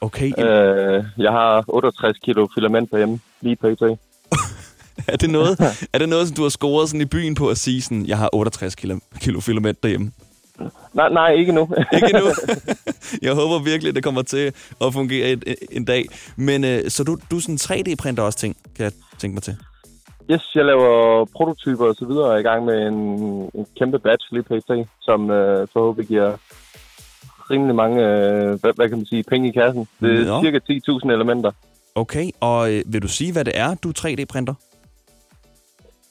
Okay, 0.00 0.32
Øh, 0.38 1.04
jeg 1.18 1.32
har 1.32 1.64
68 1.68 2.18
kilo 2.18 2.48
filament 2.54 2.90
derhjemme, 2.90 3.20
lige 3.40 3.56
pt. 3.56 3.82
er, 5.12 5.16
det 5.16 5.30
noget, 5.30 5.60
er 5.92 5.98
det 5.98 6.08
noget, 6.08 6.28
som 6.28 6.36
du 6.36 6.42
har 6.42 6.48
scoret 6.48 6.88
sådan 6.88 7.00
i 7.00 7.04
byen 7.04 7.34
på 7.34 7.48
at 7.48 7.58
sige 7.58 7.82
sådan, 7.82 8.06
jeg 8.06 8.18
har 8.18 8.30
68 8.32 8.74
kilo, 8.74 8.98
kilo 9.20 9.40
filament 9.40 9.82
derhjemme? 9.82 10.12
Nej, 10.92 11.08
nej, 11.08 11.32
ikke 11.32 11.52
nu. 11.52 11.60
Ikke 11.94 12.06
endnu. 12.14 12.30
jeg 13.26 13.34
håber 13.34 13.64
virkelig, 13.64 13.88
at 13.88 13.94
det 13.94 14.04
kommer 14.04 14.22
til 14.22 14.52
at 14.84 14.92
fungere 14.92 15.32
en, 15.32 15.42
en 15.70 15.84
dag. 15.84 16.04
Men 16.36 16.64
øh, 16.64 16.80
så 16.88 17.04
du, 17.04 17.16
du 17.30 17.40
sådan 17.40 17.56
3D-printer 17.56 18.22
også 18.22 18.38
ting, 18.38 18.56
kan 18.76 18.84
jeg 18.84 18.92
tænke 19.18 19.34
mig 19.34 19.42
til. 19.42 19.56
Yes, 20.30 20.54
jeg 20.54 20.64
laver 20.64 21.24
prototyper 21.36 21.84
og 21.84 21.94
så 21.94 22.04
videre, 22.06 22.24
og 22.24 22.34
er 22.34 22.38
i 22.38 22.42
gang 22.42 22.64
med 22.64 22.86
en, 22.86 22.94
en 23.54 23.66
kæmpe 23.78 23.98
batch 23.98 24.32
lige 24.32 24.42
pt, 24.42 24.70
som 25.00 25.30
øh, 25.30 25.68
forhåbentlig 25.72 26.08
giver 26.08 26.36
rimelig 27.50 27.74
mange, 27.74 28.02
øh, 28.02 28.60
hvad, 28.60 28.72
hvad 28.76 28.88
kan 28.88 28.98
man 28.98 29.06
sige, 29.06 29.22
penge 29.22 29.48
i 29.48 29.52
kassen. 29.52 29.88
Det 30.00 30.20
er 30.20 30.24
Nå. 30.24 30.42
cirka 30.42 30.58
10.000 31.06 31.12
elementer. 31.12 31.50
Okay, 31.94 32.30
og 32.40 32.72
øh, 32.72 32.82
vil 32.86 33.02
du 33.02 33.08
sige, 33.08 33.32
hvad 33.32 33.44
det 33.44 33.52
er, 33.56 33.74
du 33.74 33.92
3D-printer? 33.98 34.54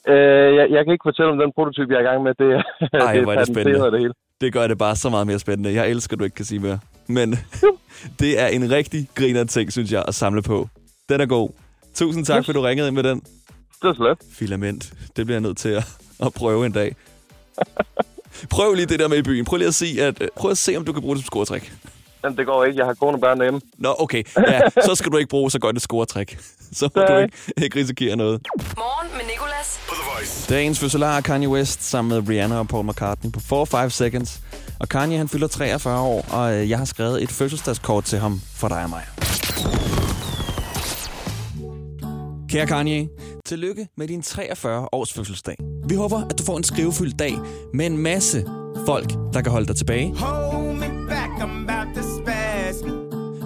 Øh, 0.08 0.56
jeg, 0.56 0.68
jeg 0.72 0.86
kan 0.86 0.92
ikke 0.94 1.08
fortælle 1.10 1.32
om 1.32 1.38
den 1.38 1.52
prototype, 1.56 1.94
jeg 1.94 1.98
er 1.98 2.06
i 2.06 2.10
gang 2.10 2.24
med. 2.24 2.34
Det, 2.34 2.64
Ej, 2.94 3.14
det 3.14 3.24
hvor 3.24 3.34
er 3.34 3.38
det 3.38 3.48
spændende. 3.48 3.92
det 3.92 4.00
hele. 4.00 4.14
Det 4.42 4.54
gør 4.54 4.68
det 4.68 4.78
bare 4.78 4.96
så 4.96 5.10
meget 5.10 5.28
mere 5.28 5.40
spændende. 5.40 5.74
Jeg 5.74 5.90
elsker, 5.90 6.14
at 6.16 6.20
du 6.20 6.24
ikke 6.24 6.36
kan 6.36 6.46
sige 6.46 6.60
mere. 6.60 6.80
Men 7.08 7.40
det 8.20 8.40
er 8.40 8.48
en 8.48 8.72
rigtig 8.72 9.10
griner 9.16 9.44
ting, 9.44 9.72
synes 9.72 9.92
jeg, 9.92 10.06
at 10.08 10.16
samle 10.16 10.42
på. 10.42 10.70
Den 11.10 11.22
er 11.22 11.26
god. 11.26 11.50
Tusind 11.96 12.26
tak, 12.26 12.40
Yes. 12.40 12.46
for 12.46 12.54
du 12.54 12.62
ringede 12.62 12.88
ind 12.88 12.96
med 12.96 13.04
den. 13.04 13.20
Det 13.82 13.88
er 13.90 13.94
så 13.94 14.04
let. 14.04 14.18
Filament. 14.34 14.94
Det 15.16 15.26
bliver 15.26 15.36
jeg 15.36 15.42
nødt 15.42 15.58
til 15.58 15.70
at, 15.70 15.88
at 16.20 16.34
prøve 16.34 16.66
en 16.66 16.72
dag. 16.72 16.96
Prøv 18.50 18.74
lige 18.74 18.86
det 18.86 19.00
der 19.00 19.08
med 19.08 19.18
i 19.18 19.22
byen. 19.22 19.46
Prøv 19.46 19.58
lige 19.58 19.68
at 19.68 19.76
se, 19.76 19.98
at, 20.00 20.22
øh, 20.22 20.28
prøv 20.36 20.52
at 20.52 20.58
se 20.58 20.76
om 20.78 20.86
du 20.86 20.94
kan 20.94 21.02
bruge 21.02 21.16
det 21.16 21.24
som 21.24 21.28
scoretræk. 21.28 21.74
Men 22.24 22.38
det 22.38 22.46
går 22.46 22.64
ikke. 22.66 22.78
Jeg 22.80 22.86
har 22.86 22.94
kone 22.94 23.18
og 23.18 23.22
børn 23.22 23.38
derhjemme. 23.38 23.62
Nå, 23.78 23.96
okay. 24.00 24.24
Ja, 24.38 24.60
så 24.70 24.96
skal 24.96 25.12
du 25.12 25.18
ikke 25.18 25.30
bruge 25.30 25.52
så 25.52 25.60
godt 25.60 25.76
et 25.76 25.82
scoretræk. 25.82 26.38
Så 26.74 26.90
må 26.96 27.02
du 27.02 27.18
ikke, 27.18 27.38
ikke 27.64 27.80
risikere 27.80 28.16
noget. 28.16 28.42
Morgen 28.78 29.12
med 29.18 29.26
Nicolas. 29.26 29.58
Voice. 29.68 29.90
På 29.90 29.96
The 29.96 30.04
Voice. 30.16 30.54
Dagens 30.54 30.80
fødselar 30.80 31.18
er 31.18 31.22
Kanye 31.22 31.50
West 31.50 31.84
sammen 31.84 32.10
med 32.16 32.30
Rihanna 32.30 32.60
og 32.60 32.68
Paul 32.68 32.86
McCartney 32.86 33.32
på 33.32 33.40
4-5 33.64 33.90
Seconds. 33.90 34.42
Og 34.80 34.90
Kanye 34.90 35.18
han 35.18 35.28
fylder 35.28 35.48
43 35.48 36.00
år, 36.00 36.26
og 36.32 36.54
øh, 36.54 36.70
jeg 36.70 36.78
har 36.78 36.86
skrevet 36.86 37.24
et 37.24 37.30
fødselsdagskort 37.30 38.04
til 38.04 38.20
ham 38.20 38.42
for 38.56 38.68
dig 38.68 38.84
og 38.84 38.90
mig. 38.90 39.04
Kære 42.50 42.68
Kanye, 42.68 43.08
tillykke 43.46 43.88
med 43.98 44.08
din 44.08 44.22
43 44.22 44.88
års 44.94 45.14
fødselsdag. 45.14 45.56
Vi 45.90 45.96
håber, 45.96 46.22
at 46.30 46.40
du 46.40 46.44
får 46.44 46.58
en 46.58 46.64
skrivefyldt 46.64 47.20
dag 47.20 47.34
med 47.74 47.86
en 47.86 47.98
masse 47.98 48.46
folk, 48.86 49.10
der 49.34 49.42
kan 49.42 49.52
holde 49.52 49.68
dig 49.68 49.76
tilbage. 49.76 50.16
Hold 50.16 50.74
me 50.76 51.08
back, 51.10 51.30
I'm 51.42 51.70
about 51.72 51.96
to. 51.96 52.07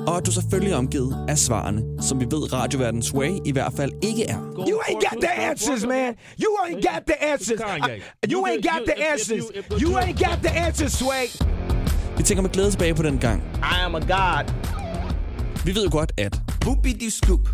Og 0.08 0.17
at 0.17 0.25
du 0.25 0.31
selvfølgelig 0.31 0.74
er 0.74 0.77
omgivet 0.77 1.25
af 1.27 1.38
svarene, 1.38 1.81
som 2.01 2.20
vi 2.20 2.25
ved 2.25 2.53
radioverdens 2.53 3.13
way 3.13 3.31
i 3.46 3.51
hvert 3.51 3.74
fald 3.75 3.91
ikke 4.03 4.25
er. 4.25 4.38
You 4.70 4.79
ain't 4.79 5.10
got 5.10 5.22
the 5.22 5.31
answers, 5.50 5.86
man. 5.86 6.13
You 6.43 6.50
ain't 6.65 6.75
got 6.93 7.01
the 7.08 7.24
answers. 7.34 7.60
I- 7.60 8.31
you 8.31 8.46
ain't 8.48 8.62
got 8.62 8.81
the 8.88 9.12
answers. 9.13 9.43
You 9.81 9.98
ain't 9.98 10.25
got 10.29 10.38
the 10.43 10.51
answers, 10.60 10.91
Sway. 10.91 11.48
Vi 12.17 12.24
tænker 12.24 12.41
med 12.41 12.50
glæde 12.50 12.72
tilbage 12.72 12.93
på 12.93 13.03
den 13.03 13.17
gang. 13.17 13.43
I 13.58 13.86
am 13.86 13.96
a 13.96 14.00
god. 14.00 14.51
Vi 15.65 15.75
ved 15.75 15.84
jo 15.84 15.89
godt, 15.91 16.12
at... 16.17 16.39
Whoopity 16.65 17.10
scoop. 17.10 17.50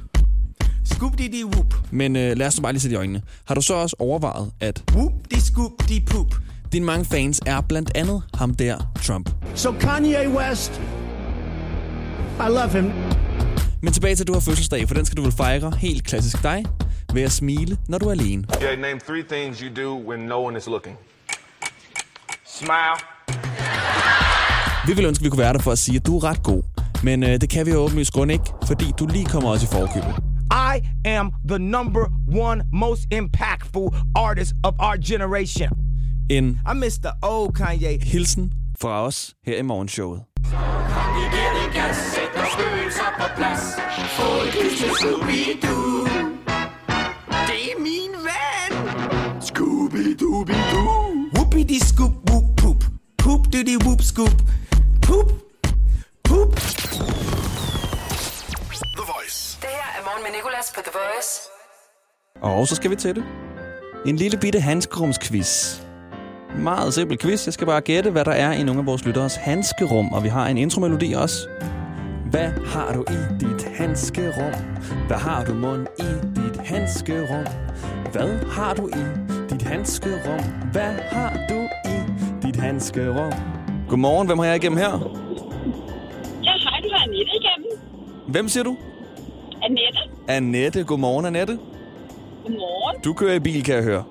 Scoop 0.86 1.18
dee 1.18 1.46
whoop. 1.46 1.74
Men 1.92 2.16
øh, 2.16 2.38
lad 2.38 2.48
os 2.48 2.58
nu 2.58 2.62
bare 2.62 2.72
lige 2.74 2.82
sætte 2.82 2.94
i 2.94 2.98
øjnene. 2.98 3.22
Har 3.48 3.56
du 3.56 3.62
så 3.62 3.74
også 3.74 3.96
overvejet, 4.00 4.52
at 4.62 4.84
Whoop 4.94 5.12
de 5.32 5.42
scoop 5.42 5.72
de 5.90 6.02
poop. 6.12 6.36
dine 6.72 6.86
mange 6.86 7.06
fans 7.06 7.42
er 7.46 7.62
blandt 7.62 7.92
andet 7.96 8.22
ham 8.34 8.54
der, 8.56 8.78
Trump? 9.04 9.30
So 9.56 9.72
Kanye 9.72 10.30
West, 10.30 10.82
I 12.40 12.50
love 12.50 12.72
him. 12.72 12.92
Men 13.82 13.94
tilbage 13.94 14.16
til, 14.16 14.24
at 14.24 14.28
du 14.28 14.34
har 14.34 14.40
fødselsdag, 14.40 14.88
for 14.88 14.96
den 14.96 15.06
skal 15.06 15.18
du 15.18 15.22
vel 15.22 15.32
fejre 15.32 15.74
helt 15.78 16.04
klassisk 16.08 16.44
dig 16.44 16.66
ved 17.14 17.22
at 17.22 17.32
smile, 17.32 17.78
når 17.88 17.98
du 17.98 18.06
er 18.08 18.12
alene. 18.12 18.44
Yeah, 18.64 18.80
name 18.80 19.00
three 19.00 19.24
things 19.32 19.60
you 19.60 19.84
do 19.86 19.98
when 20.10 20.20
no 20.20 20.44
one 20.46 20.58
is 20.58 20.68
looking. 20.68 20.96
Smile. 22.48 22.98
Vi 24.88 24.94
vil 24.96 25.06
ønske, 25.06 25.22
at 25.22 25.26
vi 25.26 25.30
kunne 25.30 25.40
være 25.40 25.54
der 25.54 25.60
for 25.60 25.72
at 25.72 25.78
sige, 25.80 25.96
at 25.96 26.06
du 26.06 26.18
er 26.18 26.24
ret 26.24 26.44
god. 26.44 26.64
Men 27.04 27.24
øh, 27.24 27.30
det 27.42 27.50
kan 27.50 27.66
vi 27.66 27.72
jo 27.72 27.78
åbenlyst 27.78 28.12
grund 28.14 28.32
ikke, 28.32 28.44
fordi 28.68 28.86
du 29.00 29.06
lige 29.06 29.26
kommer 29.26 29.50
også 29.50 29.66
i 29.66 29.70
forkøbet. 29.72 30.16
I 30.52 31.08
am 31.08 31.32
the 31.50 31.60
number 31.60 32.06
one 32.40 32.64
most 32.74 33.02
impactful 33.12 33.90
artist 34.16 34.54
of 34.64 34.74
our 34.80 34.96
generation. 35.08 35.70
En 36.30 36.60
I 36.74 36.76
miss 36.76 36.98
the 36.98 37.12
old 37.24 37.54
Kanye. 37.54 38.00
hilsen 38.04 38.52
fra 38.82 39.04
os 39.06 39.34
her 39.46 39.58
i 39.58 39.62
morgenshowet. 39.62 40.22
Det 47.50 47.62
er 47.72 47.80
min 47.80 48.12
ven. 48.28 48.72
Scooby-Dooby-Doo. 49.42 50.88
Whoopity 51.36 51.80
scoop 51.80 52.12
whoop 52.30 52.44
poop. 52.58 52.84
Poop 53.18 53.46
diddy 53.54 53.78
whoop 53.86 54.02
scoop. 54.02 54.42
Poop. 55.02 55.32
Poop. 56.24 56.56
The 58.98 59.06
Voice. 59.14 59.58
Det 59.62 59.70
her 59.70 59.90
er 59.98 60.04
morgen 60.04 60.24
med 60.24 60.32
Nicolas 60.38 60.72
på 60.76 60.82
The 60.82 60.92
Voice. 60.94 61.42
Og 62.42 62.68
så 62.68 62.76
skal 62.76 62.92
vi 62.92 62.96
til 62.96 63.16
det. 63.16 63.24
En 64.06 64.16
lille 64.16 64.38
bitte 64.38 64.60
handskerumsquiz. 64.60 65.82
Meget 66.58 66.94
simpel 66.94 67.18
quiz. 67.18 67.46
Jeg 67.46 67.54
skal 67.54 67.68
bare 67.68 67.82
gætte, 67.82 68.12
hvad 68.12 68.26
der 68.26 68.32
er 68.32 68.52
i 68.52 68.64
nogle 68.64 68.80
af 68.80 68.86
vores 68.86 69.06
lytteres 69.06 69.36
handskerum. 69.36 70.14
Og 70.14 70.24
vi 70.24 70.30
har 70.30 70.48
en 70.48 70.58
intromelodi 70.58 71.14
også. 71.14 71.48
Hvad 72.32 72.50
har 72.66 72.94
du 72.94 73.02
i 73.02 73.18
dit 73.40 73.64
handskerum? 73.78 74.54
Hvad 75.08 75.18
har 75.18 75.46
du 75.46 75.54
mund 75.54 75.88
i 76.00 76.40
dit 76.40 76.58
handskerum? 76.68 77.46
Hvad 78.12 78.46
har 78.52 78.74
du 78.74 78.88
i 78.88 79.04
dit 79.50 79.62
handskerum? 79.62 80.44
Hvad 80.72 80.94
har 81.12 81.34
du 81.50 81.60
i 81.90 81.98
dit 82.48 82.56
handskerum? 82.56 83.32
Godmorgen, 83.90 84.28
hvem 84.28 84.40
har 84.40 84.46
jeg 84.46 84.56
igennem 84.56 84.78
her? 84.78 84.90
Ja, 86.44 86.52
hej, 86.64 86.80
du 86.84 86.90
har 86.92 87.04
Annette 87.04 87.32
igennem. 87.42 87.80
Hvem 88.28 88.48
siger 88.48 88.64
du? 88.64 88.78
Annette, 89.64 90.00
Annette. 90.28 90.84
Godmorgen, 90.84 91.26
Annette. 91.26 91.60
godmorgen. 92.44 93.02
Du 93.04 93.14
kører 93.14 93.34
i 93.34 93.40
bil, 93.40 93.64
kan 93.64 93.76
jeg 93.76 93.84
høre. 93.84 94.04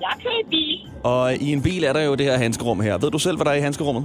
Jeg 0.00 0.10
kører 0.22 0.40
i 0.46 0.48
bil. 0.50 0.78
Og 1.04 1.34
i 1.34 1.52
en 1.52 1.62
bil 1.62 1.84
er 1.84 1.92
der 1.92 2.00
jo 2.00 2.14
det 2.14 2.26
her 2.26 2.36
handskerum 2.36 2.80
her. 2.80 2.98
Ved 2.98 3.10
du 3.10 3.18
selv, 3.18 3.36
hvad 3.36 3.44
der 3.44 3.50
er 3.50 3.54
i 3.56 3.60
handskerummet? 3.60 4.04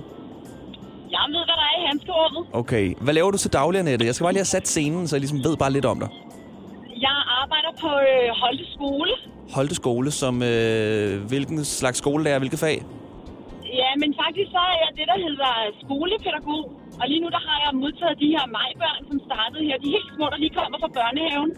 Handskerummet. 2.23 2.55
Okay. 2.61 2.85
Hvad 3.05 3.13
laver 3.13 3.31
du 3.31 3.37
til 3.37 3.53
daglig, 3.53 3.79
Annette? 3.79 4.05
Jeg 4.05 4.15
skal 4.15 4.23
bare 4.25 4.33
lige 4.33 4.39
have 4.45 4.55
sat 4.57 4.67
scenen, 4.67 5.07
så 5.07 5.15
jeg 5.15 5.21
ligesom 5.21 5.39
ved 5.47 5.57
bare 5.57 5.71
lidt 5.77 5.85
om 5.85 5.99
dig. 5.99 6.09
Jeg 7.07 7.17
arbejder 7.41 7.71
på 7.83 7.87
øh, 8.09 8.27
Holte 8.41 8.65
Skole. 8.75 9.11
Holte 9.57 9.75
skole 9.75 10.11
som... 10.11 10.33
Øh, 10.43 11.21
hvilken 11.31 11.65
slags 11.65 11.97
skole 11.97 12.23
det 12.23 12.31
er? 12.33 12.39
Hvilket 12.39 12.59
fag? 12.59 12.77
Ja, 13.81 13.89
men 14.01 14.09
faktisk 14.23 14.49
så 14.57 14.61
er 14.73 14.77
jeg 14.83 14.91
det, 14.99 15.05
der 15.11 15.17
hedder 15.27 15.51
skolepædagog. 15.83 16.63
Og 17.01 17.05
lige 17.11 17.21
nu 17.23 17.29
der 17.35 17.41
har 17.49 17.57
jeg 17.65 17.71
modtaget 17.83 18.15
de 18.23 18.27
her 18.35 18.45
majbørn, 18.57 19.01
som 19.09 19.17
startede 19.27 19.63
her. 19.67 19.75
De 19.83 19.87
er 19.89 19.93
helt 19.97 20.11
små, 20.15 20.25
der 20.33 20.37
lige 20.43 20.53
kommer 20.59 20.77
fra 20.83 20.89
børnehaven. 20.97 21.51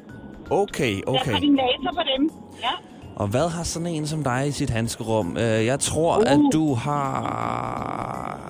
Okay, 0.63 0.93
Jeg 0.95 1.03
er 1.07 1.11
okay. 1.11 1.31
koordinator 1.31 1.91
på 1.99 2.03
dem. 2.17 2.21
Ja. 2.65 2.73
Og 3.15 3.27
hvad 3.27 3.47
har 3.49 3.63
sådan 3.63 3.87
en 3.87 4.07
som 4.07 4.23
dig 4.23 4.47
i 4.47 4.51
sit 4.51 4.69
handskerum? 4.69 5.37
Øh, 5.37 5.65
jeg 5.65 5.79
tror, 5.79 6.17
Uh. 6.17 6.31
at 6.31 6.39
du 6.53 6.73
har... 6.73 8.42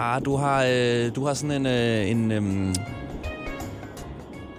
Ah, 0.00 0.24
du 0.24 0.36
har, 0.36 0.64
øh, 0.68 1.14
du 1.16 1.24
har 1.26 1.34
sådan 1.34 1.60
en... 1.60 1.66
Øh, 1.66 2.10
en 2.10 2.32
øhm, 2.32 2.74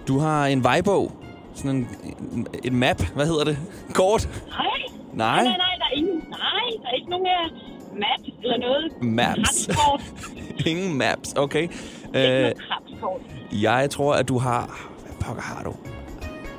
du 0.08 0.18
har 0.18 0.46
en 0.46 0.64
vejbog. 0.64 1.12
Sådan 1.54 1.70
en, 1.70 1.88
en, 2.32 2.46
en 2.64 2.76
map. 2.76 3.02
Hvad 3.14 3.26
hedder 3.26 3.44
det? 3.44 3.58
Kort? 3.94 4.28
Nej. 4.48 4.66
Nej. 5.12 5.42
Nej, 5.42 5.44
nej, 5.44 5.54
der 5.78 5.84
er 5.84 5.96
ingen... 5.96 6.14
Nej, 6.30 6.82
der 6.82 6.88
er 6.88 6.94
ikke 6.94 7.10
nogen 7.10 7.26
uh, 7.26 7.98
map 7.98 8.42
eller 8.42 8.58
noget. 8.58 9.02
Maps. 9.02 9.68
Ingen 10.70 10.98
maps, 10.98 11.32
okay. 11.32 11.62
Ikke 11.62 12.46
Øh, 12.46 13.62
jeg 13.62 13.90
tror, 13.90 14.14
at 14.14 14.28
du 14.28 14.38
har... 14.38 14.88
Hvad 15.04 15.14
pokker 15.20 15.42
har 15.42 15.62
du? 15.64 15.74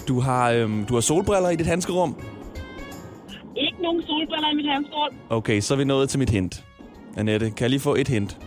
Du 0.08 0.20
har, 0.20 0.52
øhm, 0.52 0.86
du 0.86 0.94
har 0.94 1.02
solbriller 1.02 1.50
i 1.50 1.56
dit 1.56 1.68
handskerum. 1.68 2.16
Ikke 3.58 3.82
nogen 3.82 4.02
solbriller 4.02 4.52
i 4.52 4.56
mit 4.56 4.72
handskerum. 4.72 5.10
Okay, 5.30 5.60
så 5.60 5.74
er 5.74 5.78
vi 5.78 5.84
nået 5.84 6.10
til 6.10 6.20
mit 6.20 6.30
hint. 6.30 6.66
Annette, 7.18 7.46
kan 7.46 7.62
jeg 7.62 7.70
lige 7.70 7.80
få 7.80 7.96
et 7.96 8.08
hint? 8.08 8.38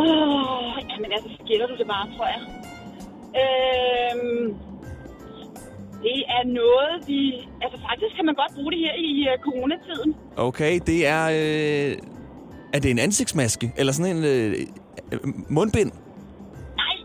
Åh, 0.00 0.06
oh, 0.06 0.74
jamen 0.90 1.12
altså, 1.12 1.28
så 1.36 1.42
gætter 1.48 1.66
du 1.66 1.76
det 1.80 1.86
bare, 1.94 2.06
tror 2.16 2.26
jeg. 2.34 2.40
Øhm, 3.40 4.56
det 6.02 6.18
er 6.36 6.42
noget, 6.46 6.94
vi... 7.06 7.20
Altså, 7.62 7.78
faktisk 7.88 8.16
kan 8.16 8.24
man 8.26 8.34
godt 8.34 8.52
bruge 8.54 8.70
det 8.72 8.78
her 8.78 8.94
i 9.08 9.10
uh, 9.28 9.44
coronatiden. 9.44 10.14
Okay, 10.36 10.80
det 10.86 11.06
er... 11.06 11.24
Øh, 11.24 11.96
er 12.74 12.80
det 12.80 12.90
en 12.90 12.98
ansigtsmaske? 12.98 13.72
Eller 13.76 13.92
sådan 13.92 14.16
en 14.16 14.24
øh, 14.24 14.54
øh, 15.12 15.18
mundbind? 15.48 15.92
Nej, 16.76 16.96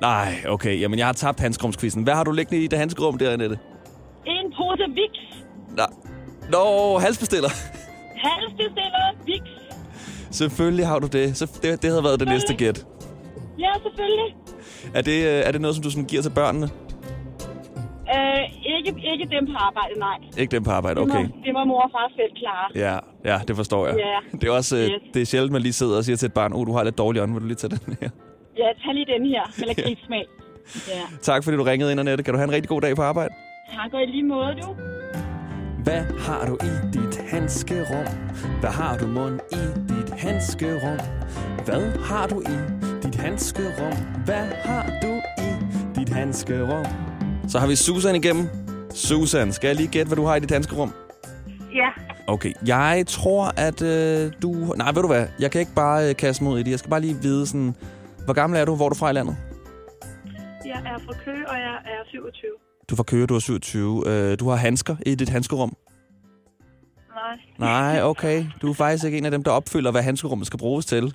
Nej, 0.00 0.34
okay. 0.48 0.80
Jamen, 0.80 0.98
jeg 0.98 1.06
har 1.06 1.12
tabt 1.12 1.40
handskerumskvisten. 1.40 2.02
Hvad 2.02 2.14
har 2.14 2.24
du 2.24 2.32
liggende 2.32 2.64
i 2.64 2.66
det 2.66 2.78
handskerum 2.78 3.18
der, 3.18 3.32
Annette? 3.32 3.58
det 4.24 4.32
en 4.44 4.52
pose 4.56 4.84
Vicks. 4.94 5.44
Nå, 5.76 5.86
Nå 6.50 6.98
halsbestiller. 6.98 7.50
Halsbestiller 8.16 9.24
Vicks. 9.26 9.59
Selvfølgelig 10.30 10.86
har 10.86 10.98
du 10.98 11.06
det. 11.06 11.36
Så 11.36 11.58
det, 11.62 11.82
det 11.82 11.90
havde 11.90 12.04
været 12.04 12.20
det 12.20 12.28
næste 12.28 12.54
gæt. 12.54 12.86
Ja, 13.58 13.72
selvfølgelig. 13.82 14.36
Er 14.94 15.02
det, 15.02 15.18
øh, 15.26 15.42
er 15.46 15.52
det 15.52 15.60
noget, 15.60 15.74
som 15.76 15.82
du 15.84 15.90
sådan 15.90 16.04
giver 16.04 16.22
til 16.22 16.30
børnene? 16.30 16.68
Øh, 18.14 18.42
ikke, 18.76 18.90
ikke 19.12 19.24
dem 19.36 19.46
på 19.46 19.52
arbejde, 19.58 19.98
nej. 19.98 20.16
Ikke 20.38 20.50
dem 20.56 20.64
på 20.64 20.70
arbejde, 20.70 21.00
Det 21.00 21.08
må, 21.08 21.14
okay. 21.14 21.24
det 21.44 21.52
må 21.52 21.64
mor 21.64 21.80
og 21.82 21.90
far 21.92 22.08
selv 22.16 22.32
klare. 22.36 22.66
Ja, 22.86 22.98
ja, 23.32 23.40
det 23.48 23.56
forstår 23.56 23.86
jeg. 23.86 23.96
Ja. 23.96 24.36
Det 24.38 24.48
er 24.48 24.52
også 24.52 24.76
øh, 24.76 24.82
Yes. 24.82 24.90
det 25.14 25.22
er 25.22 25.26
sjældent, 25.26 25.52
man 25.52 25.62
lige 25.62 25.72
sidder 25.72 25.96
og 25.96 26.04
siger 26.04 26.16
til 26.16 26.26
et 26.26 26.32
barn, 26.32 26.52
oh, 26.52 26.66
du 26.66 26.72
har 26.72 26.84
lidt 26.84 26.98
dårlig 26.98 27.22
ånd, 27.22 27.32
vil 27.32 27.42
du 27.42 27.46
lige 27.46 27.56
tage 27.56 27.70
den 27.86 27.96
her? 28.00 28.08
Ja, 28.58 28.66
tag 28.84 28.94
lige 28.94 29.06
den 29.18 29.26
her 29.26 29.42
med 29.58 29.66
lakridssmag. 29.66 30.24
Ja. 30.88 31.02
Tak 31.22 31.44
fordi 31.44 31.56
du 31.56 31.62
ringede 31.62 31.90
ind, 31.90 32.00
Annette. 32.00 32.24
Kan 32.24 32.34
du 32.34 32.38
have 32.38 32.48
en 32.48 32.52
rigtig 32.54 32.68
god 32.68 32.80
dag 32.80 32.96
på 32.96 33.02
arbejde? 33.02 33.34
Tak 33.74 33.94
og 33.94 34.02
i 34.02 34.06
lige 34.06 34.22
måde, 34.22 34.54
du. 34.62 34.68
Hvad 35.84 36.02
har 36.18 36.46
du 36.46 36.54
i 36.54 36.70
dit 36.92 37.20
handskerum? 37.30 38.06
Hvad 38.60 38.70
har 38.70 38.96
du 38.98 39.06
mund 39.06 39.40
i 39.52 39.89
dit 40.10 40.20
handskerum? 40.20 40.98
Hvad 41.64 41.98
har 41.98 42.26
du 42.26 42.40
i 42.40 42.56
dit 43.02 43.14
handskerum? 43.14 43.96
Hvad 44.24 44.46
har 44.64 44.86
du 45.02 45.12
i 45.42 45.50
dit 46.00 46.08
handskerum? 46.08 46.84
Så 47.48 47.58
har 47.58 47.66
vi 47.66 47.76
Susan 47.76 48.14
igennem. 48.14 48.48
Susan, 48.94 49.52
skal 49.52 49.68
jeg 49.68 49.76
lige 49.76 49.88
gætte, 49.88 50.08
hvad 50.08 50.16
du 50.16 50.24
har 50.24 50.36
i 50.36 50.40
dit 50.40 50.50
handskerum? 50.50 50.92
Ja. 51.74 51.88
Okay, 52.26 52.52
jeg 52.66 53.04
tror, 53.06 53.52
at 53.56 53.82
øh, 53.82 54.32
du... 54.42 54.52
Nej, 54.76 54.92
ved 54.92 55.02
du 55.02 55.08
hvad? 55.08 55.26
Jeg 55.38 55.50
kan 55.50 55.60
ikke 55.60 55.74
bare 55.74 56.08
øh, 56.08 56.16
kaste 56.16 56.44
mod 56.44 56.58
i 56.58 56.62
det. 56.62 56.70
Jeg 56.70 56.78
skal 56.78 56.90
bare 56.90 57.00
lige 57.00 57.16
vide 57.22 57.46
sådan... 57.46 57.74
Hvor 58.24 58.34
gammel 58.34 58.60
er 58.60 58.64
du? 58.64 58.74
Hvor 58.74 58.84
er 58.84 58.88
du 58.88 58.94
fra 58.94 59.10
i 59.10 59.12
landet? 59.12 59.36
Jeg 60.64 60.82
er 60.84 60.98
fra 61.06 61.12
Køge, 61.24 61.48
og 61.48 61.56
jeg 61.56 61.74
er 61.84 62.08
27. 62.10 62.50
Du 62.90 62.94
er 62.94 62.96
fra 62.96 63.02
Køge, 63.02 63.26
du 63.26 63.34
er 63.34 63.38
27. 63.38 64.02
Øh, 64.06 64.38
du 64.40 64.48
har 64.48 64.56
handsker 64.56 64.96
i 65.06 65.14
dit 65.14 65.28
handskerum. 65.28 65.76
Nej. 67.58 67.92
Nej, 67.94 68.02
okay. 68.02 68.44
Du 68.62 68.70
er 68.70 68.74
faktisk 68.74 69.04
ikke 69.04 69.18
en 69.18 69.24
af 69.24 69.30
dem, 69.30 69.44
der 69.44 69.50
opfylder, 69.50 69.90
hvad 69.90 70.02
handskerummet 70.02 70.46
skal 70.46 70.58
bruges 70.58 70.86
til. 70.86 71.04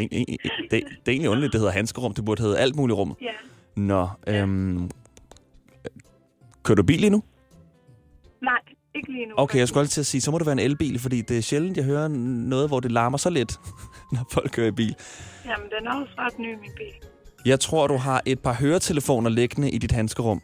En, 0.00 0.08
en, 0.12 0.24
en, 0.28 0.38
det, 0.70 0.70
det 0.70 0.82
er 0.82 0.84
egentlig 1.06 1.30
underligt, 1.30 1.52
det 1.52 1.60
hedder 1.60 1.72
handskerum. 1.72 2.14
Det 2.14 2.24
burde 2.24 2.42
hedde 2.42 2.58
alt 2.58 2.76
muligt 2.76 2.96
rum. 2.96 3.16
Ja. 3.22 3.26
Nå, 3.76 4.08
øhm... 4.26 4.90
Kører 6.62 6.76
du 6.76 6.82
bil 6.82 7.00
lige 7.00 7.10
nu? 7.10 7.22
Ikke 8.94 9.12
lige 9.12 9.26
nu. 9.26 9.34
Okay, 9.36 9.58
jeg 9.58 9.68
skulle 9.68 9.86
til 9.86 10.00
at 10.00 10.06
sige, 10.06 10.20
så 10.20 10.30
må 10.30 10.38
det 10.38 10.46
være 10.46 10.52
en 10.52 10.58
elbil, 10.58 10.98
fordi 10.98 11.20
det 11.20 11.38
er 11.38 11.42
sjældent, 11.42 11.76
jeg 11.76 11.84
hører 11.84 12.08
noget, 12.08 12.68
hvor 12.68 12.80
det 12.80 12.92
larmer 12.92 13.18
så 13.18 13.30
lidt, 13.30 13.52
når 14.12 14.26
folk 14.32 14.50
kører 14.52 14.66
i 14.66 14.70
bil. 14.70 14.94
Jamen, 15.44 15.68
den 15.78 15.86
er 15.86 15.94
også 16.00 16.12
ret 16.18 16.38
ny, 16.38 16.54
min 16.54 16.70
bil. 16.76 16.94
Jeg 17.46 17.60
tror, 17.60 17.86
du 17.86 17.96
har 17.96 18.22
et 18.26 18.40
par 18.40 18.52
høretelefoner 18.52 19.30
liggende 19.30 19.70
i 19.70 19.78
dit 19.78 19.92
handskerum. 19.92 20.42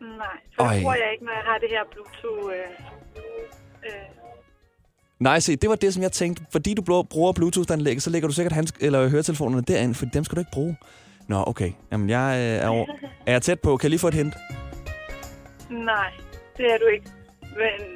Nej, 0.00 0.26
Øj. 0.58 0.74
det 0.74 0.82
bruger 0.82 0.94
jeg 0.94 1.12
ikke, 1.12 1.24
når 1.24 1.32
jeg 1.32 1.44
har 1.46 1.58
det 1.58 1.68
her 1.70 1.84
Bluetooth... 1.92 2.91
Øh, 3.86 3.92
Nej, 5.20 5.38
se, 5.40 5.56
det 5.56 5.70
var 5.70 5.76
det, 5.76 5.94
som 5.94 6.02
jeg 6.02 6.12
tænkte. 6.12 6.42
Fordi 6.52 6.74
du 6.74 6.82
bruger 7.10 7.32
Bluetooth-anlægget, 7.32 8.02
så 8.02 8.10
lægger 8.10 8.28
du 8.28 8.34
sikkert 8.34 8.52
handsk- 8.52 8.78
eller 8.80 9.08
høretelefonerne 9.08 9.62
derind, 9.62 9.94
for 9.94 10.06
dem 10.06 10.24
skal 10.24 10.36
du 10.36 10.40
ikke 10.40 10.50
bruge. 10.52 10.76
Nå, 11.28 11.44
okay. 11.46 11.72
Jamen, 11.92 12.10
jeg 12.10 12.36
øh, 12.38 12.64
er, 12.64 12.68
over... 12.68 12.86
er 13.26 13.32
jeg 13.32 13.42
tæt 13.42 13.60
på. 13.60 13.76
Kan 13.76 13.84
jeg 13.84 13.90
lige 13.90 14.00
få 14.00 14.08
et 14.08 14.14
hint? 14.14 14.34
nej, 15.70 16.10
det 16.56 16.66
er 16.66 16.78
du 16.78 16.86
ikke. 16.94 17.06
Men 17.40 17.86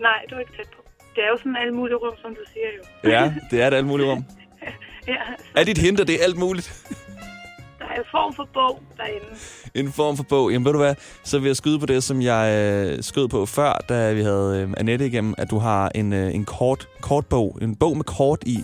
nej, 0.00 0.18
du 0.30 0.34
er 0.34 0.40
ikke 0.40 0.52
tæt 0.56 0.68
på. 0.76 0.82
Det 1.14 1.24
er 1.24 1.28
jo 1.28 1.36
sådan 1.38 1.56
alle 1.56 1.74
mulige 1.74 1.96
rum, 1.96 2.14
som 2.22 2.30
du 2.34 2.40
siger 2.52 2.66
jo. 2.76 3.10
Ja, 3.10 3.34
det 3.50 3.62
er 3.62 3.70
det 3.70 3.76
alt 3.76 3.86
muligt 3.86 4.08
rum. 4.08 4.24
ja, 5.14 5.22
Er 5.56 5.64
dit 5.64 5.78
hint, 5.78 5.98
det 5.98 6.10
er 6.10 6.24
alt 6.24 6.36
muligt? 6.38 6.68
en 7.98 8.04
form 8.10 8.34
for 8.34 8.48
bog 8.54 8.82
derinde. 8.96 9.26
En 9.74 9.92
form 9.92 10.16
for 10.16 10.24
bog. 10.28 10.52
Jamen, 10.52 10.64
ved 10.66 10.72
du 10.72 10.78
hvad? 10.78 10.94
Så 11.24 11.38
vil 11.38 11.46
jeg 11.46 11.56
skyde 11.56 11.78
på 11.78 11.86
det, 11.86 12.02
som 12.02 12.22
jeg 12.22 12.42
øh, 12.56 13.02
skød 13.02 13.28
på 13.28 13.46
før, 13.46 13.72
da 13.88 14.12
vi 14.12 14.22
havde 14.22 14.62
øh, 14.62 14.74
Annette 14.76 15.06
igennem, 15.06 15.34
at 15.38 15.50
du 15.50 15.58
har 15.58 15.90
en, 15.94 16.12
øh, 16.12 16.34
en 16.34 16.44
kort, 16.44 16.88
kort 17.00 17.26
bog. 17.26 17.58
En 17.62 17.76
bog 17.76 17.96
med 17.96 18.04
kort 18.04 18.42
i. 18.46 18.58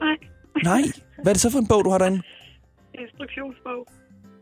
Nej, 0.00 0.16
Nej. 0.64 0.82
Hvad 1.22 1.30
er 1.32 1.34
det 1.34 1.40
så 1.40 1.50
for 1.52 1.58
en 1.58 1.68
bog, 1.68 1.84
du 1.84 1.90
har 1.90 1.98
derinde? 1.98 2.22
instruktionsbog. 3.02 3.86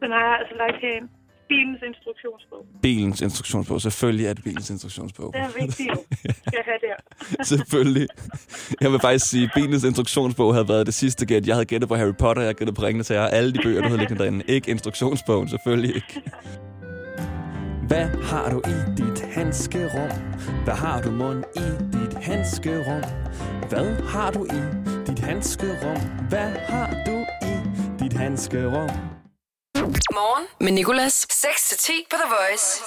Den 0.03 0.11
har 0.11 0.23
jeg 0.29 0.37
altså 0.41 0.55
lagt 0.63 0.77
herinde. 0.83 1.09
Bilens 1.49 1.83
instruktionsbog. 1.87 2.67
Bilens 2.83 3.21
instruktionsbog. 3.21 3.81
Selvfølgelig 3.81 4.27
er 4.27 4.33
det 4.33 4.45
bilens 4.45 4.71
instruktionsbog. 4.71 5.33
Det 5.33 5.41
er 5.41 5.61
vigtigt. 5.61 5.91
Skal 6.47 6.53
jeg 6.53 6.65
have 6.65 6.79
der. 6.89 7.45
Selvfølgelig. 7.45 8.09
Jeg 8.81 8.93
vil 8.93 9.01
faktisk 9.01 9.31
sige, 9.31 9.45
at 9.45 9.51
bilens 9.55 9.85
instruktionsbog 9.85 10.55
havde 10.55 10.69
været 10.69 10.87
det 10.87 10.95
sidste 10.95 11.27
gæt. 11.27 11.47
Jeg 11.47 11.55
havde 11.55 11.67
gættet 11.67 11.89
på 11.89 11.95
Harry 11.97 12.15
Potter, 12.19 12.43
jeg 12.43 12.47
havde 12.47 12.55
gættet 12.59 12.77
på 12.77 12.83
Ringende 12.83 13.05
Terror. 13.05 13.27
Alle 13.27 13.53
de 13.53 13.59
bøger, 13.63 13.81
du 13.81 13.87
havde 13.89 13.99
liggende 13.99 14.23
derinde. 14.23 14.45
Ikke 14.49 14.71
instruktionsbogen, 14.71 15.49
selvfølgelig 15.49 15.95
ikke. 15.95 16.23
Hvad 17.89 18.07
har 18.23 18.51
du 18.51 18.59
i 18.67 18.77
dit 18.97 19.21
handskerum? 19.21 20.11
Hvad 20.65 20.75
har 20.75 21.03
du 21.03 21.11
mund 21.11 21.45
i 21.57 21.97
dit 21.97 22.15
handskerum? 22.25 23.03
Hvad 23.69 24.03
har 24.09 24.31
du 24.31 24.45
i 24.45 24.61
dit 25.07 25.19
handskerum? 25.19 26.01
Hvad 26.29 26.51
har 26.69 27.05
du 27.07 27.25
i 27.47 27.55
dit 28.05 28.13
handskerum? 28.13 28.91
Morgen 29.85 30.47
med 30.61 30.73
Nicolas. 30.73 31.27
6-10 31.33 31.93
på 32.11 32.17
The 32.17 32.29
Voice. 32.29 32.83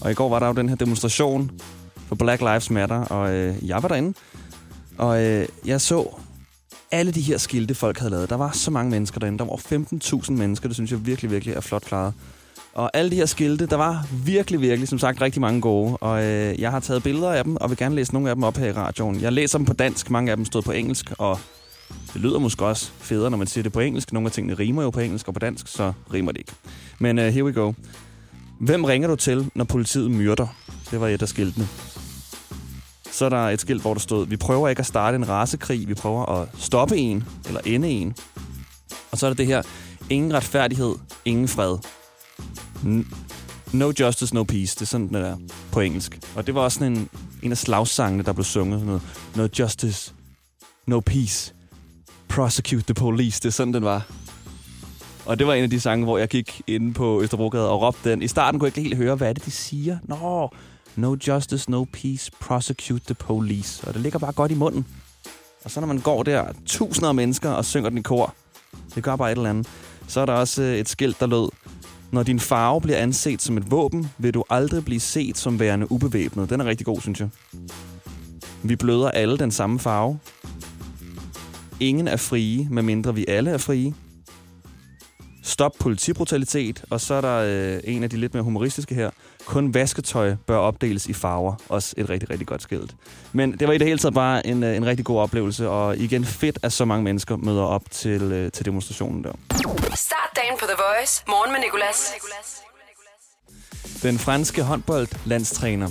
Og 0.00 0.10
i 0.10 0.14
går 0.14 0.28
var 0.28 0.38
der 0.38 0.46
jo 0.46 0.52
den 0.52 0.68
her 0.68 0.76
demonstration 0.76 1.60
for 2.08 2.14
Black 2.14 2.40
Lives 2.40 2.70
Matter, 2.70 3.04
og 3.04 3.34
øh, 3.34 3.68
jeg 3.68 3.82
var 3.82 3.88
derinde. 3.88 4.18
Og 4.98 5.22
øh, 5.24 5.48
jeg 5.64 5.80
så 5.80 6.08
alle 6.90 7.12
de 7.12 7.20
her 7.20 7.38
skilte, 7.38 7.74
folk 7.74 7.98
havde 7.98 8.10
lavet. 8.10 8.30
Der 8.30 8.36
var 8.36 8.50
så 8.50 8.70
mange 8.70 8.90
mennesker 8.90 9.20
derinde. 9.20 9.38
Der 9.38 9.44
var 9.44 9.50
over 9.50 10.22
15.000 10.24 10.32
mennesker. 10.32 10.68
Det 10.68 10.76
synes 10.76 10.90
jeg 10.90 11.06
virkelig, 11.06 11.30
virkelig 11.30 11.54
er 11.54 11.60
flot 11.60 11.82
klaret. 11.82 12.14
Og 12.74 12.90
alle 12.94 13.10
de 13.10 13.16
her 13.16 13.26
skilte, 13.26 13.66
der 13.66 13.76
var 13.76 14.06
virkelig, 14.24 14.60
virkelig, 14.60 14.88
som 14.88 14.98
sagt, 14.98 15.20
rigtig 15.20 15.40
mange 15.40 15.60
gode. 15.60 15.96
Og 15.96 16.24
øh, 16.24 16.60
jeg 16.60 16.70
har 16.70 16.80
taget 16.80 17.02
billeder 17.02 17.32
af 17.32 17.44
dem, 17.44 17.56
og 17.56 17.70
vil 17.70 17.78
gerne 17.78 17.94
læse 17.94 18.12
nogle 18.12 18.30
af 18.30 18.36
dem 18.36 18.42
op 18.42 18.56
her 18.56 18.66
i 18.66 18.72
radioen. 18.72 19.20
Jeg 19.20 19.32
læser 19.32 19.58
dem 19.58 19.66
på 19.66 19.72
dansk, 19.72 20.10
mange 20.10 20.30
af 20.30 20.36
dem 20.36 20.46
stod 20.46 20.62
på 20.62 20.72
engelsk, 20.72 21.12
og 21.18 21.38
det 22.12 22.20
lyder 22.20 22.38
måske 22.38 22.66
også 22.66 22.90
federe, 22.98 23.30
når 23.30 23.38
man 23.38 23.46
siger 23.46 23.62
det 23.62 23.72
på 23.72 23.80
engelsk. 23.80 24.12
Nogle 24.12 24.26
af 24.26 24.32
tingene 24.32 24.54
rimer 24.54 24.82
jo 24.82 24.90
på 24.90 25.00
engelsk 25.00 25.28
og 25.28 25.34
på 25.34 25.40
dansk, 25.40 25.68
så 25.68 25.92
rimer 26.12 26.32
det 26.32 26.38
ikke. 26.38 26.52
Men 26.98 27.18
uh, 27.18 27.24
here 27.24 27.44
we 27.44 27.52
go. 27.52 27.72
Hvem 28.60 28.84
ringer 28.84 29.08
du 29.08 29.16
til, 29.16 29.50
når 29.54 29.64
politiet 29.64 30.10
myrder? 30.10 30.46
Det 30.90 31.00
var 31.00 31.08
et 31.08 31.22
af 31.22 31.28
skiltene. 31.28 31.68
Så 33.10 33.24
er 33.24 33.28
der 33.28 33.48
et 33.48 33.60
skilt, 33.60 33.82
hvor 33.82 33.94
der 33.94 34.00
stod, 34.00 34.26
vi 34.26 34.36
prøver 34.36 34.68
ikke 34.68 34.80
at 34.80 34.86
starte 34.86 35.14
en 35.16 35.28
rasekrig, 35.28 35.88
vi 35.88 35.94
prøver 35.94 36.26
at 36.26 36.48
stoppe 36.58 36.96
en, 36.96 37.24
eller 37.46 37.60
ende 37.64 37.88
en. 37.88 38.14
Og 39.10 39.18
så 39.18 39.26
er 39.26 39.30
der 39.30 39.34
det 39.34 39.46
her, 39.46 39.62
ingen 40.10 40.34
retfærdighed, 40.34 40.94
ingen 41.24 41.48
fred. 41.48 41.78
N- 42.84 43.14
no 43.72 43.92
justice, 44.00 44.34
no 44.34 44.44
peace. 44.44 44.74
Det 44.74 44.82
er 44.82 44.86
sådan, 44.86 45.08
det 45.08 45.26
er 45.26 45.36
på 45.72 45.80
engelsk. 45.80 46.18
Og 46.36 46.46
det 46.46 46.54
var 46.54 46.60
også 46.60 46.78
sådan 46.78 46.92
en, 46.92 47.08
en 47.42 47.50
af 47.50 47.58
slagsangene, 47.58 48.22
der 48.22 48.32
blev 48.32 48.44
sunget. 48.44 48.80
Sådan 48.80 48.86
noget, 48.86 49.02
no 49.36 49.48
justice, 49.58 50.12
no 50.86 51.00
peace. 51.00 51.54
Prosecute 52.28 52.84
the 52.84 52.94
police. 52.94 53.40
Det 53.40 53.48
er 53.48 53.52
sådan, 53.52 53.74
den 53.74 53.84
var. 53.84 54.06
Og 55.26 55.38
det 55.38 55.46
var 55.46 55.54
en 55.54 55.62
af 55.64 55.70
de 55.70 55.80
sange, 55.80 56.04
hvor 56.04 56.18
jeg 56.18 56.28
gik 56.28 56.62
inde 56.66 56.92
på 56.92 57.22
Østerbrogade 57.22 57.70
og 57.70 57.82
råbte 57.82 58.10
den. 58.10 58.22
I 58.22 58.28
starten 58.28 58.60
kunne 58.60 58.66
jeg 58.66 58.78
ikke 58.78 58.88
helt 58.88 59.02
høre, 59.02 59.14
hvad 59.14 59.28
er 59.28 59.32
det, 59.32 59.44
de 59.44 59.50
siger. 59.50 59.98
Nå, 60.02 60.50
no 60.96 61.16
justice, 61.28 61.70
no 61.70 61.84
peace, 61.84 62.30
prosecute 62.40 63.04
the 63.04 63.14
police. 63.14 63.86
Og 63.88 63.94
det 63.94 64.02
ligger 64.02 64.18
bare 64.18 64.32
godt 64.32 64.50
i 64.50 64.54
munden. 64.54 64.86
Og 65.64 65.70
så 65.70 65.80
når 65.80 65.86
man 65.86 65.98
går 65.98 66.22
der, 66.22 66.44
tusinder 66.66 67.08
af 67.08 67.14
mennesker, 67.14 67.50
og 67.50 67.64
synger 67.64 67.88
den 67.88 67.98
i 67.98 68.02
kor, 68.02 68.34
det 68.94 69.02
gør 69.02 69.16
bare 69.16 69.32
et 69.32 69.36
eller 69.36 69.50
andet. 69.50 69.68
Så 70.06 70.20
er 70.20 70.26
der 70.26 70.32
også 70.32 70.62
øh, 70.62 70.76
et 70.76 70.88
skilt, 70.88 71.20
der 71.20 71.26
lød, 71.26 71.48
når 72.10 72.22
din 72.22 72.40
farve 72.40 72.80
bliver 72.80 72.98
anset 72.98 73.42
som 73.42 73.56
et 73.56 73.70
våben, 73.70 74.10
vil 74.18 74.34
du 74.34 74.44
aldrig 74.50 74.84
blive 74.84 75.00
set 75.00 75.38
som 75.38 75.60
værende 75.60 75.92
ubevæbnet. 75.92 76.50
Den 76.50 76.60
er 76.60 76.64
rigtig 76.64 76.86
god, 76.86 77.00
synes 77.00 77.20
jeg. 77.20 77.28
Vi 78.62 78.76
bløder 78.76 79.10
alle 79.10 79.38
den 79.38 79.50
samme 79.50 79.78
farve. 79.78 80.18
Ingen 81.80 82.08
er 82.08 82.16
frie, 82.16 82.68
medmindre 82.70 83.14
vi 83.14 83.24
alle 83.28 83.50
er 83.50 83.58
frie. 83.58 83.94
Stop 85.42 85.72
politibrutalitet. 85.80 86.84
Og 86.90 87.00
så 87.00 87.14
er 87.14 87.20
der 87.20 87.36
øh, 87.74 87.80
en 87.84 88.02
af 88.02 88.10
de 88.10 88.16
lidt 88.16 88.34
mere 88.34 88.42
humoristiske 88.42 88.94
her. 88.94 89.10
Kun 89.44 89.74
vasketøj 89.74 90.34
bør 90.46 90.56
opdeles 90.56 91.06
i 91.06 91.12
farver. 91.12 91.54
Også 91.68 91.94
et 91.96 92.10
rigtig, 92.10 92.30
rigtig 92.30 92.46
godt 92.46 92.62
skilt. 92.62 92.94
Men 93.32 93.52
det 93.58 93.68
var 93.68 93.74
i 93.74 93.78
det 93.78 93.86
hele 93.86 93.98
taget 93.98 94.14
bare 94.14 94.46
en, 94.46 94.62
øh, 94.62 94.76
en 94.76 94.86
rigtig 94.86 95.04
god 95.04 95.20
oplevelse. 95.20 95.68
Og 95.68 95.96
igen 95.96 96.24
fedt, 96.24 96.58
at 96.62 96.72
så 96.72 96.84
mange 96.84 97.04
mennesker 97.04 97.36
møder 97.36 97.62
op 97.62 97.90
til, 97.90 98.22
øh, 98.22 98.52
til 98.52 98.64
demonstrationen 98.64 99.24
der. 99.24 99.32
Start 99.94 100.30
dagen 100.36 100.58
på 100.60 100.66
The 100.66 100.76
Voice. 100.76 101.24
Morgen 101.28 101.52
med 101.52 101.60
Nicolas. 101.60 102.12
Den 104.02 104.18
franske 104.18 104.62
håndboldlandstræner 104.62 105.88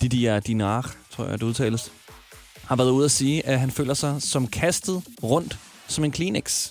Didier 0.00 0.40
Dinard, 0.40 0.96
tror 1.10 1.24
jeg, 1.24 1.32
det 1.32 1.42
udtales, 1.42 1.92
har 2.66 2.76
været 2.76 2.90
ude 2.90 3.04
at 3.04 3.10
sige, 3.10 3.46
at 3.46 3.60
han 3.60 3.70
føler 3.70 3.94
sig 3.94 4.22
som 4.22 4.46
kastet 4.46 5.02
rundt 5.22 5.58
som 5.88 6.04
en 6.04 6.10
Kleenex. 6.10 6.70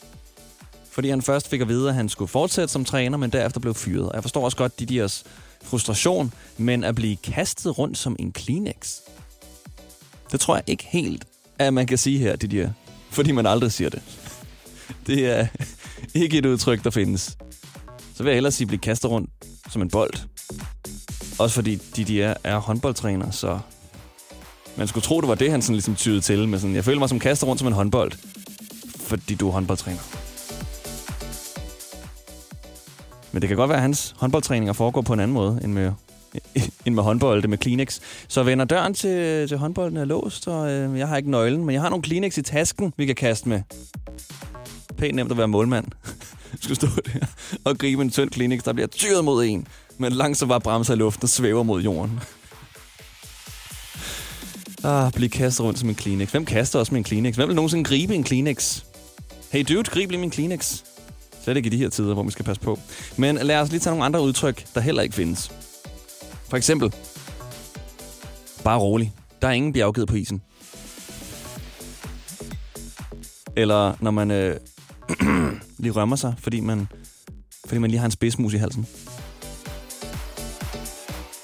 Fordi 0.92 1.10
han 1.10 1.22
først 1.22 1.50
fik 1.50 1.62
at 1.62 1.68
vide, 1.68 1.90
at 1.90 1.96
han 1.96 2.10
skulle 2.10 2.30
fortsætte 2.30 2.74
som 2.74 2.86
træner, 2.86 3.18
men 3.18 3.30
derefter 3.30 3.60
blev 3.60 3.74
fyret. 3.74 4.10
Og 4.10 4.16
jeg 4.16 4.24
forstår 4.24 4.46
også 4.46 4.58
godt 4.58 4.80
Didiers 4.80 5.24
frustration, 5.64 6.34
men 6.58 6.84
at 6.84 6.96
blive 6.96 7.16
kastet 7.16 7.78
rundt 7.78 7.98
som 7.98 8.16
en 8.20 8.32
Kleenex, 8.32 8.96
det 10.32 10.40
tror 10.40 10.56
jeg 10.56 10.64
ikke 10.68 10.86
helt, 10.90 11.26
at 11.60 11.74
man 11.74 11.88
kan 11.88 11.98
sige 11.98 12.20
her, 12.20 12.36
Didier. 12.36 12.72
Fordi 13.10 13.32
man 13.32 13.46
aldrig 13.46 13.72
siger 13.72 13.90
det. 13.90 14.02
Det 15.08 15.26
er 15.26 15.48
ikke 16.24 16.38
et 16.38 16.46
udtryk, 16.46 16.84
der 16.84 16.90
findes. 16.90 17.38
Så 18.16 18.24
vil 18.24 18.30
jeg 18.30 18.36
hellere 18.36 18.52
sige, 18.52 18.66
at 18.66 18.68
blive 18.68 18.80
kastet 18.80 19.12
rundt 19.12 19.30
som 19.72 19.82
en 19.82 19.90
bold. 19.90 20.14
Også 21.40 21.56
fordi 21.56 21.76
Didier 21.76 22.34
er 22.44 22.58
håndboldtræner, 22.58 23.32
så 23.32 23.60
man 24.78 24.88
skulle 24.88 25.04
tro, 25.04 25.22
det 25.22 25.30
var 25.30 25.36
det, 25.36 25.52
han 25.52 25.62
sådan 25.62 25.76
ligesom 25.76 25.96
tyede 25.96 26.22
til. 26.22 26.48
Med 26.48 26.60
sådan, 26.60 26.76
jeg 26.76 26.86
føler 26.86 27.00
mig 27.00 27.10
som 27.10 27.20
kaster 27.20 27.48
rundt 27.48 27.60
som 27.60 27.68
en 27.68 27.74
håndbold, 27.74 28.12
fordi 29.00 29.36
du 29.36 29.48
er 29.48 29.52
håndboldtræner. 29.52 30.02
Men 33.32 33.42
det 33.42 33.48
kan 33.48 33.58
godt 33.58 33.70
være, 33.70 33.78
at 33.78 33.82
hans 33.82 34.16
håndboldtræninger 34.18 34.74
foregår 34.74 35.02
på 35.02 35.14
en 35.14 35.20
anden 35.20 35.34
måde 35.34 35.60
end 35.64 35.74
med, 35.74 35.92
end 36.86 36.96
med 36.96 37.42
det 37.42 37.50
med 37.50 37.58
Kleenex. 37.58 38.00
Så 38.28 38.44
venner 38.44 38.66
døren 38.66 38.94
til, 38.94 39.48
til 39.48 39.58
håndbolden 39.58 39.98
er 39.98 40.06
låst, 40.06 40.48
og 40.48 40.72
øh, 40.72 41.00
jeg 41.00 41.08
har 41.08 41.18
ikke 41.18 41.32
nøglen, 41.32 41.66
men 41.66 41.74
jeg 41.74 41.82
har 41.82 41.90
nogle 41.90 42.04
Kleenex 42.04 42.38
i 42.38 42.42
tasken, 42.42 42.94
vi 42.98 43.06
kan 43.06 43.16
kaste 43.16 43.50
med. 43.50 43.62
Pænt 44.98 45.16
nemt 45.16 45.32
at 45.32 45.38
være 45.38 45.48
målmand. 45.48 45.86
skulle 46.62 46.76
stå 46.76 46.88
der 46.88 47.26
og 47.64 47.78
gribe 47.78 48.02
en 48.02 48.10
tynd 48.10 48.30
Kleenex, 48.30 48.64
der 48.64 48.74
bliver 48.74 48.88
tyret 48.88 49.26
mod 49.26 49.46
en, 49.46 49.68
men 49.98 50.12
langsomt 50.12 50.50
bare 50.50 50.62
bremser 50.62 50.94
i 50.94 50.98
luften 50.98 51.24
og 51.24 51.30
svæver 51.30 51.64
mod 51.64 51.82
jorden. 51.82 52.20
Ah, 54.86 55.12
blive 55.12 55.30
kastet 55.30 55.66
rundt 55.66 55.80
som 55.80 55.90
en 55.90 55.96
Kleenex. 55.96 56.32
Hvem 56.32 56.46
kaster 56.46 56.80
også 56.80 56.92
med 56.92 56.98
en 56.98 57.04
Kleenex? 57.04 57.36
Hvem 57.36 57.48
vil 57.48 57.56
nogensinde 57.56 57.84
gribe 57.84 58.16
en 58.16 58.24
Kleenex? 58.24 58.84
Hey 59.52 59.66
dude, 59.70 59.84
grib 59.84 60.10
lige 60.10 60.20
min 60.20 60.30
Kleenex. 60.30 60.84
Slet 61.44 61.58
ikke 61.58 61.68
i 61.68 61.70
de 61.70 61.78
her 61.78 61.90
tider, 61.90 62.14
hvor 62.14 62.24
vi 62.24 62.32
skal 62.32 62.46
passe 62.46 62.62
på. 62.62 62.80
Men 63.18 63.36
lad 63.36 63.60
os 63.60 63.70
lige 63.72 63.80
tage 63.80 63.92
nogle 63.92 64.06
andre 64.06 64.22
udtryk, 64.22 64.66
der 64.76 64.82
heller 64.82 65.02
ikke 65.02 65.16
findes. 65.16 65.52
For 66.50 66.58
eksempel, 66.58 66.94
bare 68.64 68.80
rolig. 68.80 69.14
Der 69.42 69.48
er 69.48 69.52
ingen 69.52 69.74
bjergged 69.74 70.06
på 70.06 70.16
isen. 70.16 70.42
Eller 73.56 73.94
når 74.00 74.12
man 74.12 74.32
øh, 74.32 74.60
lige 75.84 75.92
rømmer 75.92 76.16
sig, 76.16 76.34
fordi 76.40 76.60
man, 76.60 76.88
fordi 77.66 77.80
man 77.80 77.90
lige 77.90 78.00
har 78.00 78.06
en 78.06 78.12
spidsmus 78.12 78.54
i 78.54 78.58
halsen. 78.58 78.88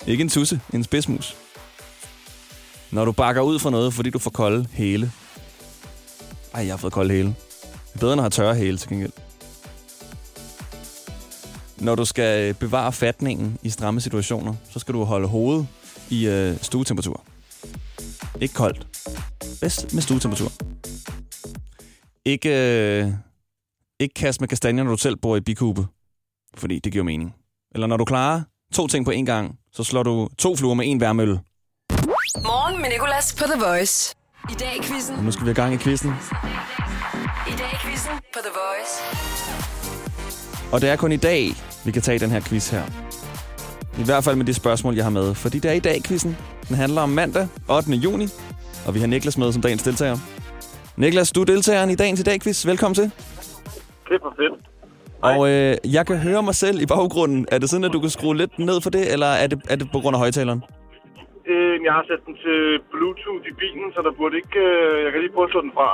Ikke 0.07 0.21
en 0.21 0.29
tusse, 0.29 0.61
en 0.73 0.83
spidsmus. 0.83 1.37
Når 2.91 3.05
du 3.05 3.11
bakker 3.11 3.41
ud 3.41 3.59
for 3.59 3.69
noget, 3.69 3.93
fordi 3.93 4.09
du 4.09 4.19
får 4.19 4.31
kolde 4.31 4.67
hele. 4.71 5.11
Ej, 6.53 6.65
jeg 6.65 6.71
har 6.73 6.77
fået 6.77 6.93
kolde 6.93 7.13
hele. 7.13 7.35
Det 7.67 7.95
er 7.95 7.99
bedre, 7.99 8.13
end 8.13 8.19
at 8.19 8.23
have 8.23 8.29
tørre 8.29 8.55
hæle 8.55 8.77
til 8.77 8.89
gengæld. 8.89 9.11
når 11.81 11.95
du 11.95 12.05
skal 12.05 12.49
øh, 12.49 12.55
bevare 12.55 12.93
fatningen 12.93 13.57
i 13.63 13.69
stramme 13.69 14.01
situationer, 14.01 14.55
så 14.69 14.79
skal 14.79 14.93
du 14.93 15.03
holde 15.03 15.27
hovedet 15.27 15.67
i 16.09 16.27
øh, 16.27 16.57
stuetemperatur. 16.61 17.23
Ikke 18.41 18.53
koldt. 18.53 18.87
Bedst 19.61 19.93
med 19.93 20.01
stuetemperatur. 20.01 20.51
Ikke, 22.25 22.49
øh, 22.49 23.11
ikke 23.99 24.13
kast 24.13 24.41
med 24.41 24.47
kastanjer, 24.47 24.83
når 24.83 24.91
du 24.91 24.97
selv 24.97 25.15
bor 25.15 25.35
i 25.35 25.41
bikube. 25.41 25.87
Fordi 26.55 26.79
det 26.79 26.91
giver 26.91 27.03
mening. 27.03 27.35
Eller 27.75 27.87
når 27.87 27.97
du 27.97 28.05
klarer 28.05 28.41
to 28.73 28.87
ting 28.87 29.05
på 29.05 29.11
én 29.11 29.25
gang, 29.25 29.59
så 29.71 29.83
slår 29.83 30.03
du 30.03 30.29
to 30.37 30.55
fluer 30.55 30.73
med 30.73 30.91
en 30.91 30.99
værmølle. 30.99 31.39
Morgen 32.35 32.81
med 32.81 32.89
Nicolas 32.89 33.35
på 33.35 33.43
The 33.43 33.65
Voice. 33.65 34.15
I 34.49 34.53
dag 34.53 34.75
i 34.79 34.81
quizzen. 34.83 35.15
Og 35.15 35.23
nu 35.23 35.31
skal 35.31 35.45
vi 35.45 35.51
i 35.51 35.53
gang 35.53 35.73
i 35.73 35.77
quizzen. 35.77 36.09
I 37.47 37.51
dag 37.57 37.69
i 37.73 37.77
quizzen 37.85 38.11
på 38.33 38.39
The 38.43 38.51
Voice. 38.61 38.93
Og 40.73 40.81
det 40.81 40.89
er 40.89 40.95
kun 40.95 41.11
i 41.11 41.17
dag, 41.17 41.49
vi 41.85 41.91
kan 41.91 42.01
tage 42.01 42.19
den 42.19 42.29
her 42.29 42.39
quiz 42.39 42.69
her. 42.69 42.83
I 43.99 44.03
hvert 44.03 44.23
fald 44.23 44.35
med 44.35 44.45
de 44.45 44.53
spørgsmål, 44.53 44.95
jeg 44.95 45.05
har 45.05 45.09
med. 45.09 45.35
Fordi 45.35 45.59
det 45.59 45.71
er 45.71 45.75
i 45.75 45.79
dag, 45.79 46.03
quizzen. 46.03 46.37
Den 46.67 46.75
handler 46.75 47.01
om 47.01 47.09
mandag, 47.09 47.47
8. 47.69 47.91
juni. 47.91 48.27
Og 48.87 48.93
vi 48.93 48.99
har 48.99 49.07
Niklas 49.07 49.37
med 49.37 49.51
som 49.51 49.61
dagens 49.61 49.83
deltager. 49.83 50.17
Niklas, 50.97 51.31
du 51.31 51.41
er 51.41 51.45
deltageren 51.45 51.89
i 51.89 51.95
dagens 51.95 52.19
i 52.19 52.23
dag 52.23 52.41
quiz. 52.41 52.65
Velkommen 52.65 52.95
til. 52.95 53.03
Det 53.03 54.15
er 54.15 54.19
for 54.21 54.33
fedt. 54.37 54.67
Og 55.21 55.49
øh, 55.49 55.77
jeg 55.93 56.07
kan 56.07 56.17
høre 56.17 56.43
mig 56.43 56.55
selv 56.55 56.81
i 56.81 56.85
baggrunden. 56.85 57.45
Er 57.51 57.57
det 57.57 57.69
sådan, 57.69 57.83
at 57.83 57.93
du 57.93 57.99
kan 57.99 58.09
skrue 58.09 58.37
lidt 58.37 58.59
ned 58.59 58.81
for 58.81 58.89
det, 58.89 59.11
eller 59.11 59.27
er 59.27 59.47
det, 59.47 59.61
er 59.69 59.75
det 59.75 59.91
på 59.91 59.99
grund 59.99 60.15
af 60.15 60.19
højtaleren? 60.19 60.63
Øh, 61.47 61.75
jeg 61.85 61.93
har 61.93 62.03
sat 62.09 62.21
den 62.25 62.35
til 62.43 62.79
Bluetooth 62.91 63.45
i 63.51 63.53
bilen, 63.61 63.87
så 63.95 64.01
der 64.01 64.11
burde 64.19 64.35
ikke... 64.41 64.59
Øh, 64.59 65.03
jeg 65.03 65.11
kan 65.11 65.21
lige 65.21 65.33
prøve 65.35 65.45
at 65.47 65.51
slå 65.51 65.61
den 65.61 65.71
fra. 65.73 65.89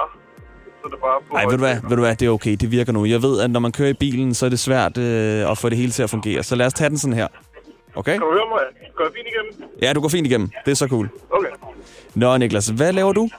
Så 0.82 0.86
det 0.92 1.00
bare 1.00 1.20
på 1.28 1.34
Nej, 1.34 1.44
ved 1.44 1.52
du 1.52 1.64
hvad, 1.68 1.76
ved 1.90 1.96
du 1.98 2.04
hvad, 2.06 2.16
det 2.16 2.26
er 2.26 2.30
okay, 2.30 2.56
det 2.62 2.72
virker 2.72 2.92
nu. 2.94 3.06
Jeg 3.06 3.22
ved, 3.22 3.42
at 3.42 3.50
når 3.52 3.60
man 3.60 3.72
kører 3.72 3.90
i 3.90 3.94
bilen, 3.94 4.34
så 4.34 4.46
er 4.46 4.50
det 4.50 4.60
svært 4.60 4.98
øh, 4.98 5.52
at 5.52 5.58
få 5.58 5.70
det 5.70 5.78
hele 5.78 5.92
til 5.92 6.04
at 6.04 6.10
fungere. 6.10 6.44
Så 6.44 6.56
lad 6.56 6.66
os 6.66 6.74
tage 6.74 6.90
den 6.90 6.98
sådan 6.98 7.14
her. 7.22 7.28
Okay? 7.96 8.12
Kan 8.12 8.22
du 8.22 8.32
høre 8.32 8.48
mig? 8.54 8.62
Går 8.96 9.04
jeg 9.04 9.14
fint 9.18 9.28
igennem? 9.28 9.72
Ja, 9.82 9.94
du 9.94 10.02
går 10.02 10.10
fint 10.10 10.28
igennem. 10.28 10.50
Det 10.66 10.72
er 10.72 10.76
så 10.76 10.88
cool. 10.88 11.10
Okay. 11.30 11.50
Nå, 12.16 12.38
Niklas, 12.38 12.68
hvad 12.68 12.94
laver 12.94 13.14
du? 13.14 13.30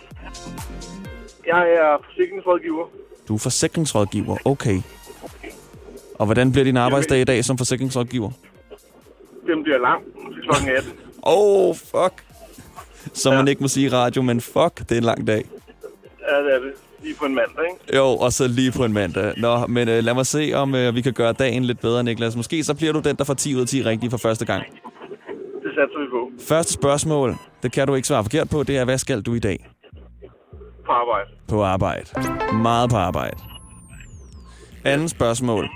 Jeg 1.46 1.70
er 1.72 2.02
forsikringsrådgiver. 2.04 2.86
Du 3.28 3.34
er 3.34 3.38
forsikringsrådgiver. 3.38 4.36
Okay. 4.44 4.78
Og 6.14 6.24
hvordan 6.26 6.52
bliver 6.52 6.64
din 6.64 6.76
arbejdsdag 6.76 7.20
i 7.20 7.24
dag 7.24 7.44
som 7.44 7.58
forsikringsrådgiver? 7.58 8.30
Den 9.46 9.62
bliver 9.62 9.78
lang 9.78 10.02
til 10.34 10.42
klokken 10.42 10.68
18. 10.76 10.92
Oh, 11.28 11.76
fuck. 11.76 12.24
Som 13.14 13.34
man 13.34 13.48
ikke 13.48 13.62
må 13.62 13.68
sige 13.68 13.86
i 13.86 13.90
radio, 13.90 14.22
men 14.22 14.40
fuck, 14.40 14.78
det 14.78 14.92
er 14.92 14.96
en 14.96 15.04
lang 15.04 15.26
dag. 15.26 15.44
Ja, 16.30 16.36
det 16.36 16.54
er 16.54 16.58
det. 16.58 16.72
Lige 17.02 17.14
på 17.14 17.24
en 17.24 17.34
mandag, 17.34 17.64
ikke? 17.70 17.96
Jo, 17.96 18.06
og 18.06 18.32
så 18.32 18.48
lige 18.48 18.72
på 18.72 18.84
en 18.84 18.92
mandag. 18.92 19.34
Nå, 19.36 19.66
men 19.66 19.88
øh, 19.88 20.04
lad 20.04 20.14
mig 20.14 20.26
se, 20.26 20.52
om 20.54 20.74
øh, 20.74 20.94
vi 20.94 21.00
kan 21.00 21.12
gøre 21.12 21.32
dagen 21.32 21.64
lidt 21.64 21.80
bedre, 21.80 22.04
Niklas. 22.04 22.36
Måske 22.36 22.64
så 22.64 22.74
bliver 22.74 22.92
du 22.92 23.00
den, 23.00 23.16
der 23.16 23.24
får 23.24 23.34
10 23.34 23.54
ud 23.54 23.60
af 23.60 23.66
10 23.66 23.82
rigtigt 23.84 24.10
for 24.10 24.18
første 24.18 24.44
gang. 24.44 24.62
Det 25.62 25.70
satser 25.76 26.00
vi 26.00 26.06
på. 26.10 26.30
Første 26.48 26.72
spørgsmål, 26.72 27.34
det 27.62 27.72
kan 27.72 27.86
du 27.86 27.94
ikke 27.94 28.08
svare 28.08 28.24
forkert 28.24 28.50
på, 28.50 28.62
det 28.62 28.76
er, 28.76 28.84
hvad 28.84 28.98
skal 28.98 29.22
du 29.22 29.34
i 29.34 29.38
dag? 29.38 29.66
På 30.86 30.92
arbejde. 30.92 31.30
På 31.48 31.62
arbejde. 31.64 32.06
Meget 32.62 32.90
på 32.90 32.96
arbejde. 32.96 33.36
Anden 34.84 35.08
spørgsmål. 35.08 35.68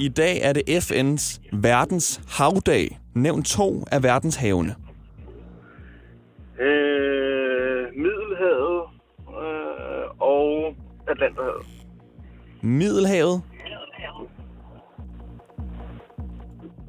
I 0.00 0.08
dag 0.08 0.40
er 0.42 0.52
det 0.52 0.62
FN's 0.68 1.40
verdens 1.52 2.20
havdag. 2.28 2.98
Nævn 3.14 3.42
to 3.42 3.84
af 3.92 4.02
verdens 4.02 4.36
havene. 4.36 4.74
Atlanterhavet. 11.14 11.66
Middelhavet. 12.62 13.42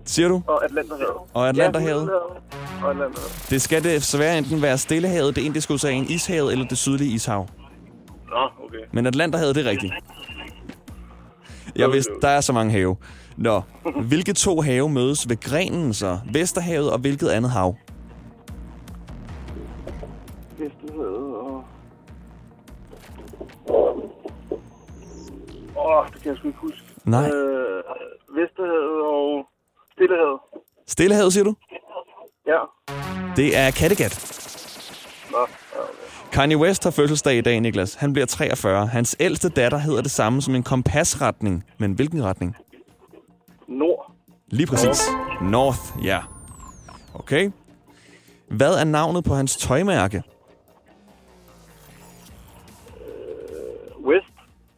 Siger 0.06 0.28
du? 0.28 0.42
Og 0.48 0.66
Atlanterhavet. 0.66 1.16
Og 1.34 1.50
Atlanterhavet. 1.50 2.08
Ja, 2.08 2.86
og 2.86 2.92
Atlanterhavet. 2.92 3.48
Det 3.50 3.62
skal 3.62 3.84
det 3.84 3.92
desværre 3.92 4.38
enten 4.38 4.62
være 4.62 4.78
Stillehavet, 4.78 5.36
det 5.36 5.42
indiske 5.42 5.74
ocean, 5.74 6.04
Ishavet 6.10 6.52
eller 6.52 6.68
det 6.68 6.78
sydlige 6.78 7.12
Ishav. 7.12 7.48
Nå, 8.30 8.66
okay. 8.66 8.78
Men 8.92 9.06
Atlanterhavet, 9.06 9.56
det 9.56 9.66
er 9.66 9.70
rigtigt. 9.70 9.94
Jeg 11.76 11.92
vidste, 11.92 12.12
der 12.22 12.28
er 12.28 12.42
så 12.42 12.54
mange 12.54 12.72
have. 12.72 12.98
Nå, 13.38 13.62
hvilke 14.02 14.34
to 14.34 14.62
have 14.62 14.90
mødes 14.90 15.30
ved 15.30 15.40
grenen 15.40 15.94
så? 15.94 16.20
Vesterhavet 16.32 16.92
og 16.92 17.00
hvilket 17.00 17.30
andet 17.30 17.52
hav? 17.52 17.76
Jeg 26.30 26.38
sgu 26.38 26.48
ikke 26.48 26.60
huske. 26.60 26.84
Nej. 27.06 27.30
Øh, 27.30 27.84
Vesterhavet 28.36 29.02
og 29.06 29.48
Stillehavet. 29.94 30.40
Stillehavet, 30.88 31.34
siger 31.34 31.44
du? 31.44 31.56
Ja. 32.48 32.60
Det 33.36 33.58
er 33.58 33.72
Kattegat. 33.72 34.14
Nå, 35.32 35.38
ja, 35.38 35.44
okay. 35.82 36.32
Kanye 36.32 36.58
West 36.58 36.84
har 36.84 36.92
fødselsdag 36.92 37.38
i 37.38 37.42
dag, 37.42 37.60
Niklas. 37.62 37.96
Han 37.96 38.14
bliver 38.14 38.26
43. 38.26 38.88
Hans 38.88 39.16
ældste 39.20 39.50
datter 39.50 39.78
hedder 39.78 40.02
det 40.02 40.12
samme 40.12 40.42
som 40.42 40.56
en 40.56 40.64
kompasretning. 40.64 41.64
Men 41.78 41.94
hvilken 41.94 42.24
retning? 42.24 42.56
Nord. 43.68 44.12
Lige 44.48 44.68
præcis. 44.68 45.02
North, 45.42 46.06
ja. 46.06 46.20
Okay. 47.14 47.52
Hvad 48.52 48.74
er 48.74 48.84
navnet 48.84 49.24
på 49.24 49.34
hans 49.34 49.58
tøjmærke? 49.58 50.24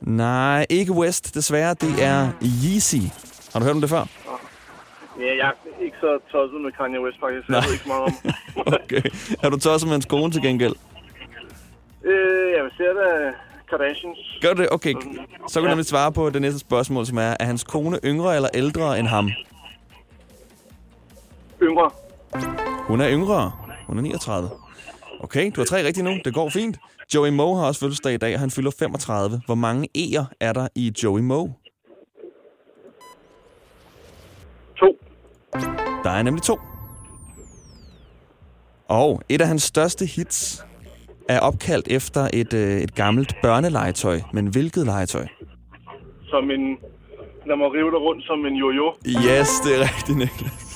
Nej, 0.08 0.65
ikke 0.70 0.91
West, 0.91 1.36
desværre. 1.36 1.74
Det 1.74 2.04
er 2.04 2.30
Yeezy. 2.41 2.96
Har 3.54 3.60
du 3.60 3.65
hørt 3.65 3.76
om 3.76 3.82
det 3.82 3.89
før? 3.89 4.06
Ja, 5.20 5.36
jeg 5.38 5.48
er 5.48 5.84
ikke 5.84 5.98
så 6.02 6.20
tosset 6.32 6.62
med 6.62 6.72
Kanye 6.72 7.02
West, 7.02 7.20
faktisk. 7.20 7.50
Jeg 7.50 7.63
ved 7.65 7.74
ikke 7.74 7.88
meget 7.88 8.04
om. 8.04 8.13
Okay. 8.84 9.02
Er 9.43 9.50
du 9.50 9.60
tosset 9.60 9.88
med 9.88 9.93
hans 9.93 10.06
kone 10.06 10.32
til 10.32 10.41
gengæld? 10.41 10.76
øh, 12.04 12.52
jeg 12.56 12.63
vil 12.63 12.72
sige, 12.78 12.89
at 12.89 13.34
Kardashians. 13.70 14.38
Gør 14.41 14.54
det? 14.54 14.67
Okay. 14.72 14.93
Så 15.48 15.60
kan 15.60 15.63
du 15.63 15.67
nemlig 15.70 15.86
svare 15.86 16.12
på 16.12 16.30
det 16.30 16.41
næste 16.41 16.60
spørgsmål, 16.60 17.06
som 17.06 17.17
er, 17.17 17.34
er 17.39 17.46
hans 17.46 17.63
kone 17.63 18.00
yngre 18.06 18.36
eller 18.36 18.50
ældre 18.54 19.00
end 19.00 19.08
ham? 19.08 19.32
Yngre. 21.62 21.89
Hun 22.88 23.02
er 23.02 23.10
yngre. 23.12 23.52
Hun 23.88 23.98
er 23.98 24.02
39. 24.02 24.50
Okay, 25.20 25.52
du 25.56 25.62
har 25.62 25.65
tre 25.65 25.84
rigtige 25.86 26.04
nu. 26.04 26.13
Det 26.26 26.34
går 26.34 26.50
fint. 26.50 26.78
Joey 27.13 27.30
Moe 27.30 27.58
har 27.58 27.65
også 27.67 27.80
fødselsdag 27.80 28.13
i 28.13 28.17
dag, 28.17 28.39
han 28.39 28.52
fylder 28.52 28.72
35. 28.80 29.41
Hvor 29.46 29.56
mange 29.56 29.88
E'er 29.98 30.26
er 30.39 30.54
der 30.54 30.67
i 30.76 30.93
Joey 31.04 31.22
Moe? 31.22 31.54
To. 34.80 34.98
Der 36.04 36.10
er 36.10 36.24
nemlig 36.24 36.43
to. 36.43 36.60
Og 38.88 39.22
et 39.30 39.41
af 39.41 39.48
hans 39.48 39.63
største 39.63 40.06
hits 40.06 40.65
er 41.30 41.39
opkaldt 41.39 41.88
efter 41.88 42.28
et, 42.34 42.54
øh, 42.54 42.82
et 42.82 42.96
gammelt 42.96 43.36
børnelegetøj. 43.41 44.20
Men 44.34 44.48
hvilket 44.48 44.86
legetøj? 44.86 45.28
Som 46.30 46.52
en... 46.52 46.78
Lad 47.46 47.56
mig 47.56 47.74
rive 47.74 47.91
dig 47.91 48.00
rundt 48.00 48.26
som 48.26 48.46
en 48.46 48.54
jojo. 48.56 48.93
Yes, 49.06 49.50
det 49.63 49.76
er 49.76 49.80
rigtigt, 49.82 50.17
Niklas. 50.17 50.66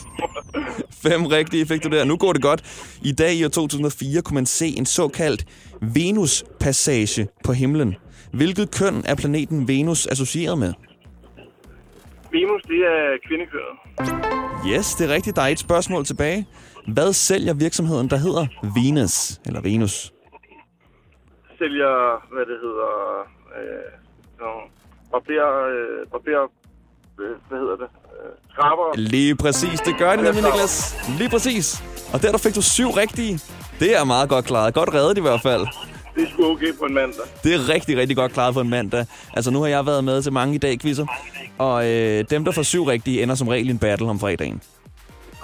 Fem 1.03 1.25
rigtige 1.25 1.65
fik 1.65 1.83
du 1.83 1.89
der. 1.89 2.03
Nu 2.03 2.17
går 2.17 2.33
det 2.33 2.41
godt. 2.41 2.61
I 3.03 3.11
dag 3.11 3.33
i 3.33 3.45
år 3.45 3.49
2004 3.49 4.21
kunne 4.21 4.35
man 4.35 4.45
se 4.45 4.67
en 4.67 4.85
såkaldt 4.85 5.45
Venus-passage 5.81 7.27
på 7.45 7.51
himlen. 7.53 7.95
Hvilket 8.33 8.75
køn 8.79 9.03
er 9.05 9.15
planeten 9.15 9.67
Venus 9.67 10.07
associeret 10.07 10.57
med? 10.57 10.73
Venus, 12.31 12.61
det 12.61 12.81
er 12.93 13.17
kvindekøret. 13.27 13.75
Yes, 14.67 14.95
det 14.95 15.09
er 15.09 15.13
rigtigt. 15.13 15.35
Der 15.35 15.41
er 15.41 15.47
et 15.47 15.59
spørgsmål 15.59 16.05
tilbage. 16.05 16.47
Hvad 16.87 17.13
sælger 17.13 17.53
virksomheden, 17.53 18.09
der 18.09 18.17
hedder 18.17 18.45
Venus? 18.75 19.39
Eller 19.45 19.61
Venus? 19.61 20.13
Sælger, 21.57 21.93
hvad 22.33 22.45
det 22.51 22.57
hedder... 22.65 22.91
Øh, 23.57 23.91
no, 24.39 24.51
barber... 25.11 25.65
Øh, 25.67 26.07
barber... 26.11 26.51
Øh, 27.19 27.25
hvad 27.49 27.59
hedder 27.59 27.75
det? 27.75 27.87
Øh, 28.23 28.31
skraber. 28.53 28.97
Lige 28.97 29.35
præcis. 29.35 29.79
Det 29.79 29.95
gør 29.97 30.15
det 30.15 30.23
nemlig, 30.23 30.43
Niklas. 30.43 30.95
Lige 31.17 31.29
præcis. 31.29 31.83
Og 32.13 32.21
der, 32.21 32.31
der 32.31 32.37
fik 32.37 32.55
du 32.55 32.61
syv 32.61 32.89
rigtige. 32.89 33.39
Det 33.79 33.97
er 33.99 34.03
meget 34.03 34.29
godt 34.29 34.45
klaret. 34.45 34.73
Godt 34.73 34.93
reddet 34.93 35.17
i 35.17 35.21
hvert 35.21 35.41
fald. 35.41 35.67
Det 36.15 36.23
er 36.23 36.27
sgu 36.33 36.45
okay 36.51 36.77
på 36.79 36.85
en 36.85 36.93
mandag. 36.93 37.23
Det 37.43 37.53
er 37.53 37.69
rigtig, 37.69 37.97
rigtig 37.97 38.17
godt 38.17 38.33
klaret 38.33 38.53
på 38.53 38.61
en 38.61 38.69
mandag. 38.69 39.05
Altså, 39.33 39.51
nu 39.51 39.59
har 39.61 39.67
jeg 39.67 39.85
været 39.85 40.03
med 40.03 40.21
til 40.21 40.33
mange 40.33 40.55
i 40.55 40.57
dag 40.57 40.79
quizzer. 40.79 41.05
Og 41.57 41.89
øh, 41.89 42.23
dem, 42.29 42.45
der 42.45 42.51
får 42.51 42.63
syv 42.63 42.83
rigtige, 42.83 43.23
ender 43.23 43.35
som 43.35 43.47
regel 43.47 43.67
i 43.67 43.71
en 43.71 43.79
battle 43.79 44.09
om 44.09 44.19
fredagen. 44.19 44.61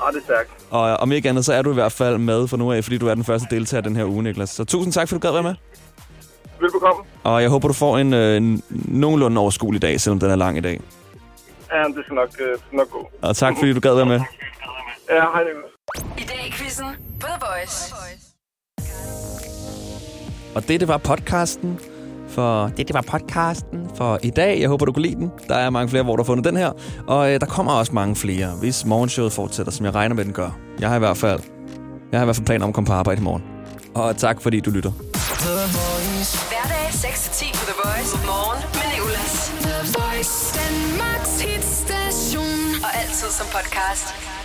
Ah, 0.07 0.13
det 0.13 0.19
er 0.19 0.23
stærkt. 0.23 0.49
Og 0.69 0.81
om 0.81 1.11
ikke 1.11 1.29
andet, 1.29 1.45
så 1.45 1.53
er 1.53 1.61
du 1.61 1.71
i 1.71 1.73
hvert 1.73 1.91
fald 1.91 2.17
med 2.17 2.47
for 2.47 2.57
nu 2.57 2.71
af, 2.71 2.83
fordi 2.83 2.97
du 2.97 3.07
er 3.07 3.15
den 3.15 3.23
første 3.23 3.47
deltager 3.55 3.81
den 3.81 3.95
her 3.95 4.05
uge, 4.05 4.23
Niklas. 4.23 4.49
Så 4.49 4.63
tusind 4.63 4.93
tak, 4.93 5.07
for 5.09 5.15
du 5.15 5.19
gad 5.19 5.31
være 5.31 5.43
med. 5.43 5.55
Velbekomme. 6.61 7.03
Og 7.23 7.41
jeg 7.41 7.49
håber, 7.49 7.67
du 7.67 7.73
får 7.73 7.97
en 7.97 8.13
øh, 8.13 8.37
en 8.37 8.63
nogenlunde 8.69 9.41
overskuelig 9.41 9.81
dag, 9.81 10.01
selvom 10.01 10.19
den 10.19 10.31
er 10.31 10.35
lang 10.35 10.57
i 10.57 10.61
dag. 10.61 10.81
Ja, 11.71 11.83
det 11.83 12.03
skal 12.05 12.15
nok, 12.15 12.29
øh, 12.39 12.51
det 12.51 12.59
skal 12.67 12.77
nok 12.77 12.89
gå. 12.89 13.09
Og 13.21 13.35
tak, 13.35 13.53
fordi 13.59 13.73
du 13.73 13.79
gad 13.79 13.95
være 13.95 14.05
med. 14.05 14.19
Ja, 15.09 15.21
hej 15.33 15.43
Niklas. 15.43 15.71
I 16.17 16.25
dag 16.31 16.47
i 16.47 16.51
quizzen 16.51 16.85
på 17.19 17.27
The 17.27 17.39
Voice. 17.47 17.93
Og 20.55 20.67
det, 20.67 20.79
det 20.79 20.87
var 20.87 20.97
podcasten 20.97 21.79
for... 22.29 22.67
Det, 22.77 22.87
det 22.87 22.93
var 22.93 23.01
podcasten 23.01 23.89
for 23.95 24.19
i 24.23 24.29
dag. 24.29 24.59
Jeg 24.61 24.69
håber, 24.69 24.85
du 24.85 24.91
kunne 24.91 25.01
lide 25.07 25.15
den. 25.15 25.31
Der 25.47 25.55
er 25.55 25.69
mange 25.69 25.89
flere, 25.89 26.03
hvor 26.03 26.15
du 26.15 26.23
har 26.23 26.25
fundet 26.25 26.45
den 26.45 26.57
her. 26.57 26.71
Og 27.07 27.33
øh, 27.33 27.39
der 27.39 27.45
kommer 27.45 27.71
også 27.71 27.91
mange 27.93 28.15
flere, 28.15 28.47
hvis 28.59 28.85
morgenshowet 28.85 29.33
fortsætter, 29.33 29.71
som 29.71 29.85
jeg 29.85 29.95
regner 29.95 30.15
med, 30.15 30.25
den 30.25 30.33
gør. 30.33 30.49
Jeg 30.79 30.89
har 30.89 30.95
i 30.95 30.99
hvert 30.99 31.17
fald, 31.17 31.39
jeg 32.11 32.19
har 32.19 32.23
i 32.23 32.27
hvert 32.27 32.35
fald 32.35 32.45
planer 32.45 32.63
om 32.65 32.69
at 32.69 32.75
komme 32.75 32.87
på 32.87 32.93
arbejde 32.93 33.21
i 33.21 33.23
morgen. 33.23 33.43
Og 33.95 34.17
tak, 34.17 34.41
fordi 34.41 34.59
du 34.59 34.69
lytter. 34.69 34.91
Hverdag 36.51 36.87
6-10 36.89 37.51
på 37.59 37.63
The 37.71 37.75
Voice. 37.83 38.11
Morgen 38.25 38.63
med 38.77 38.85
Nicolas. 38.93 39.33
The 39.61 39.77
Voice, 39.99 40.33
hitstation. 43.27 43.33
Og 43.33 43.33
altid 43.33 43.37
som 43.37 43.47
podcast. 43.47 44.36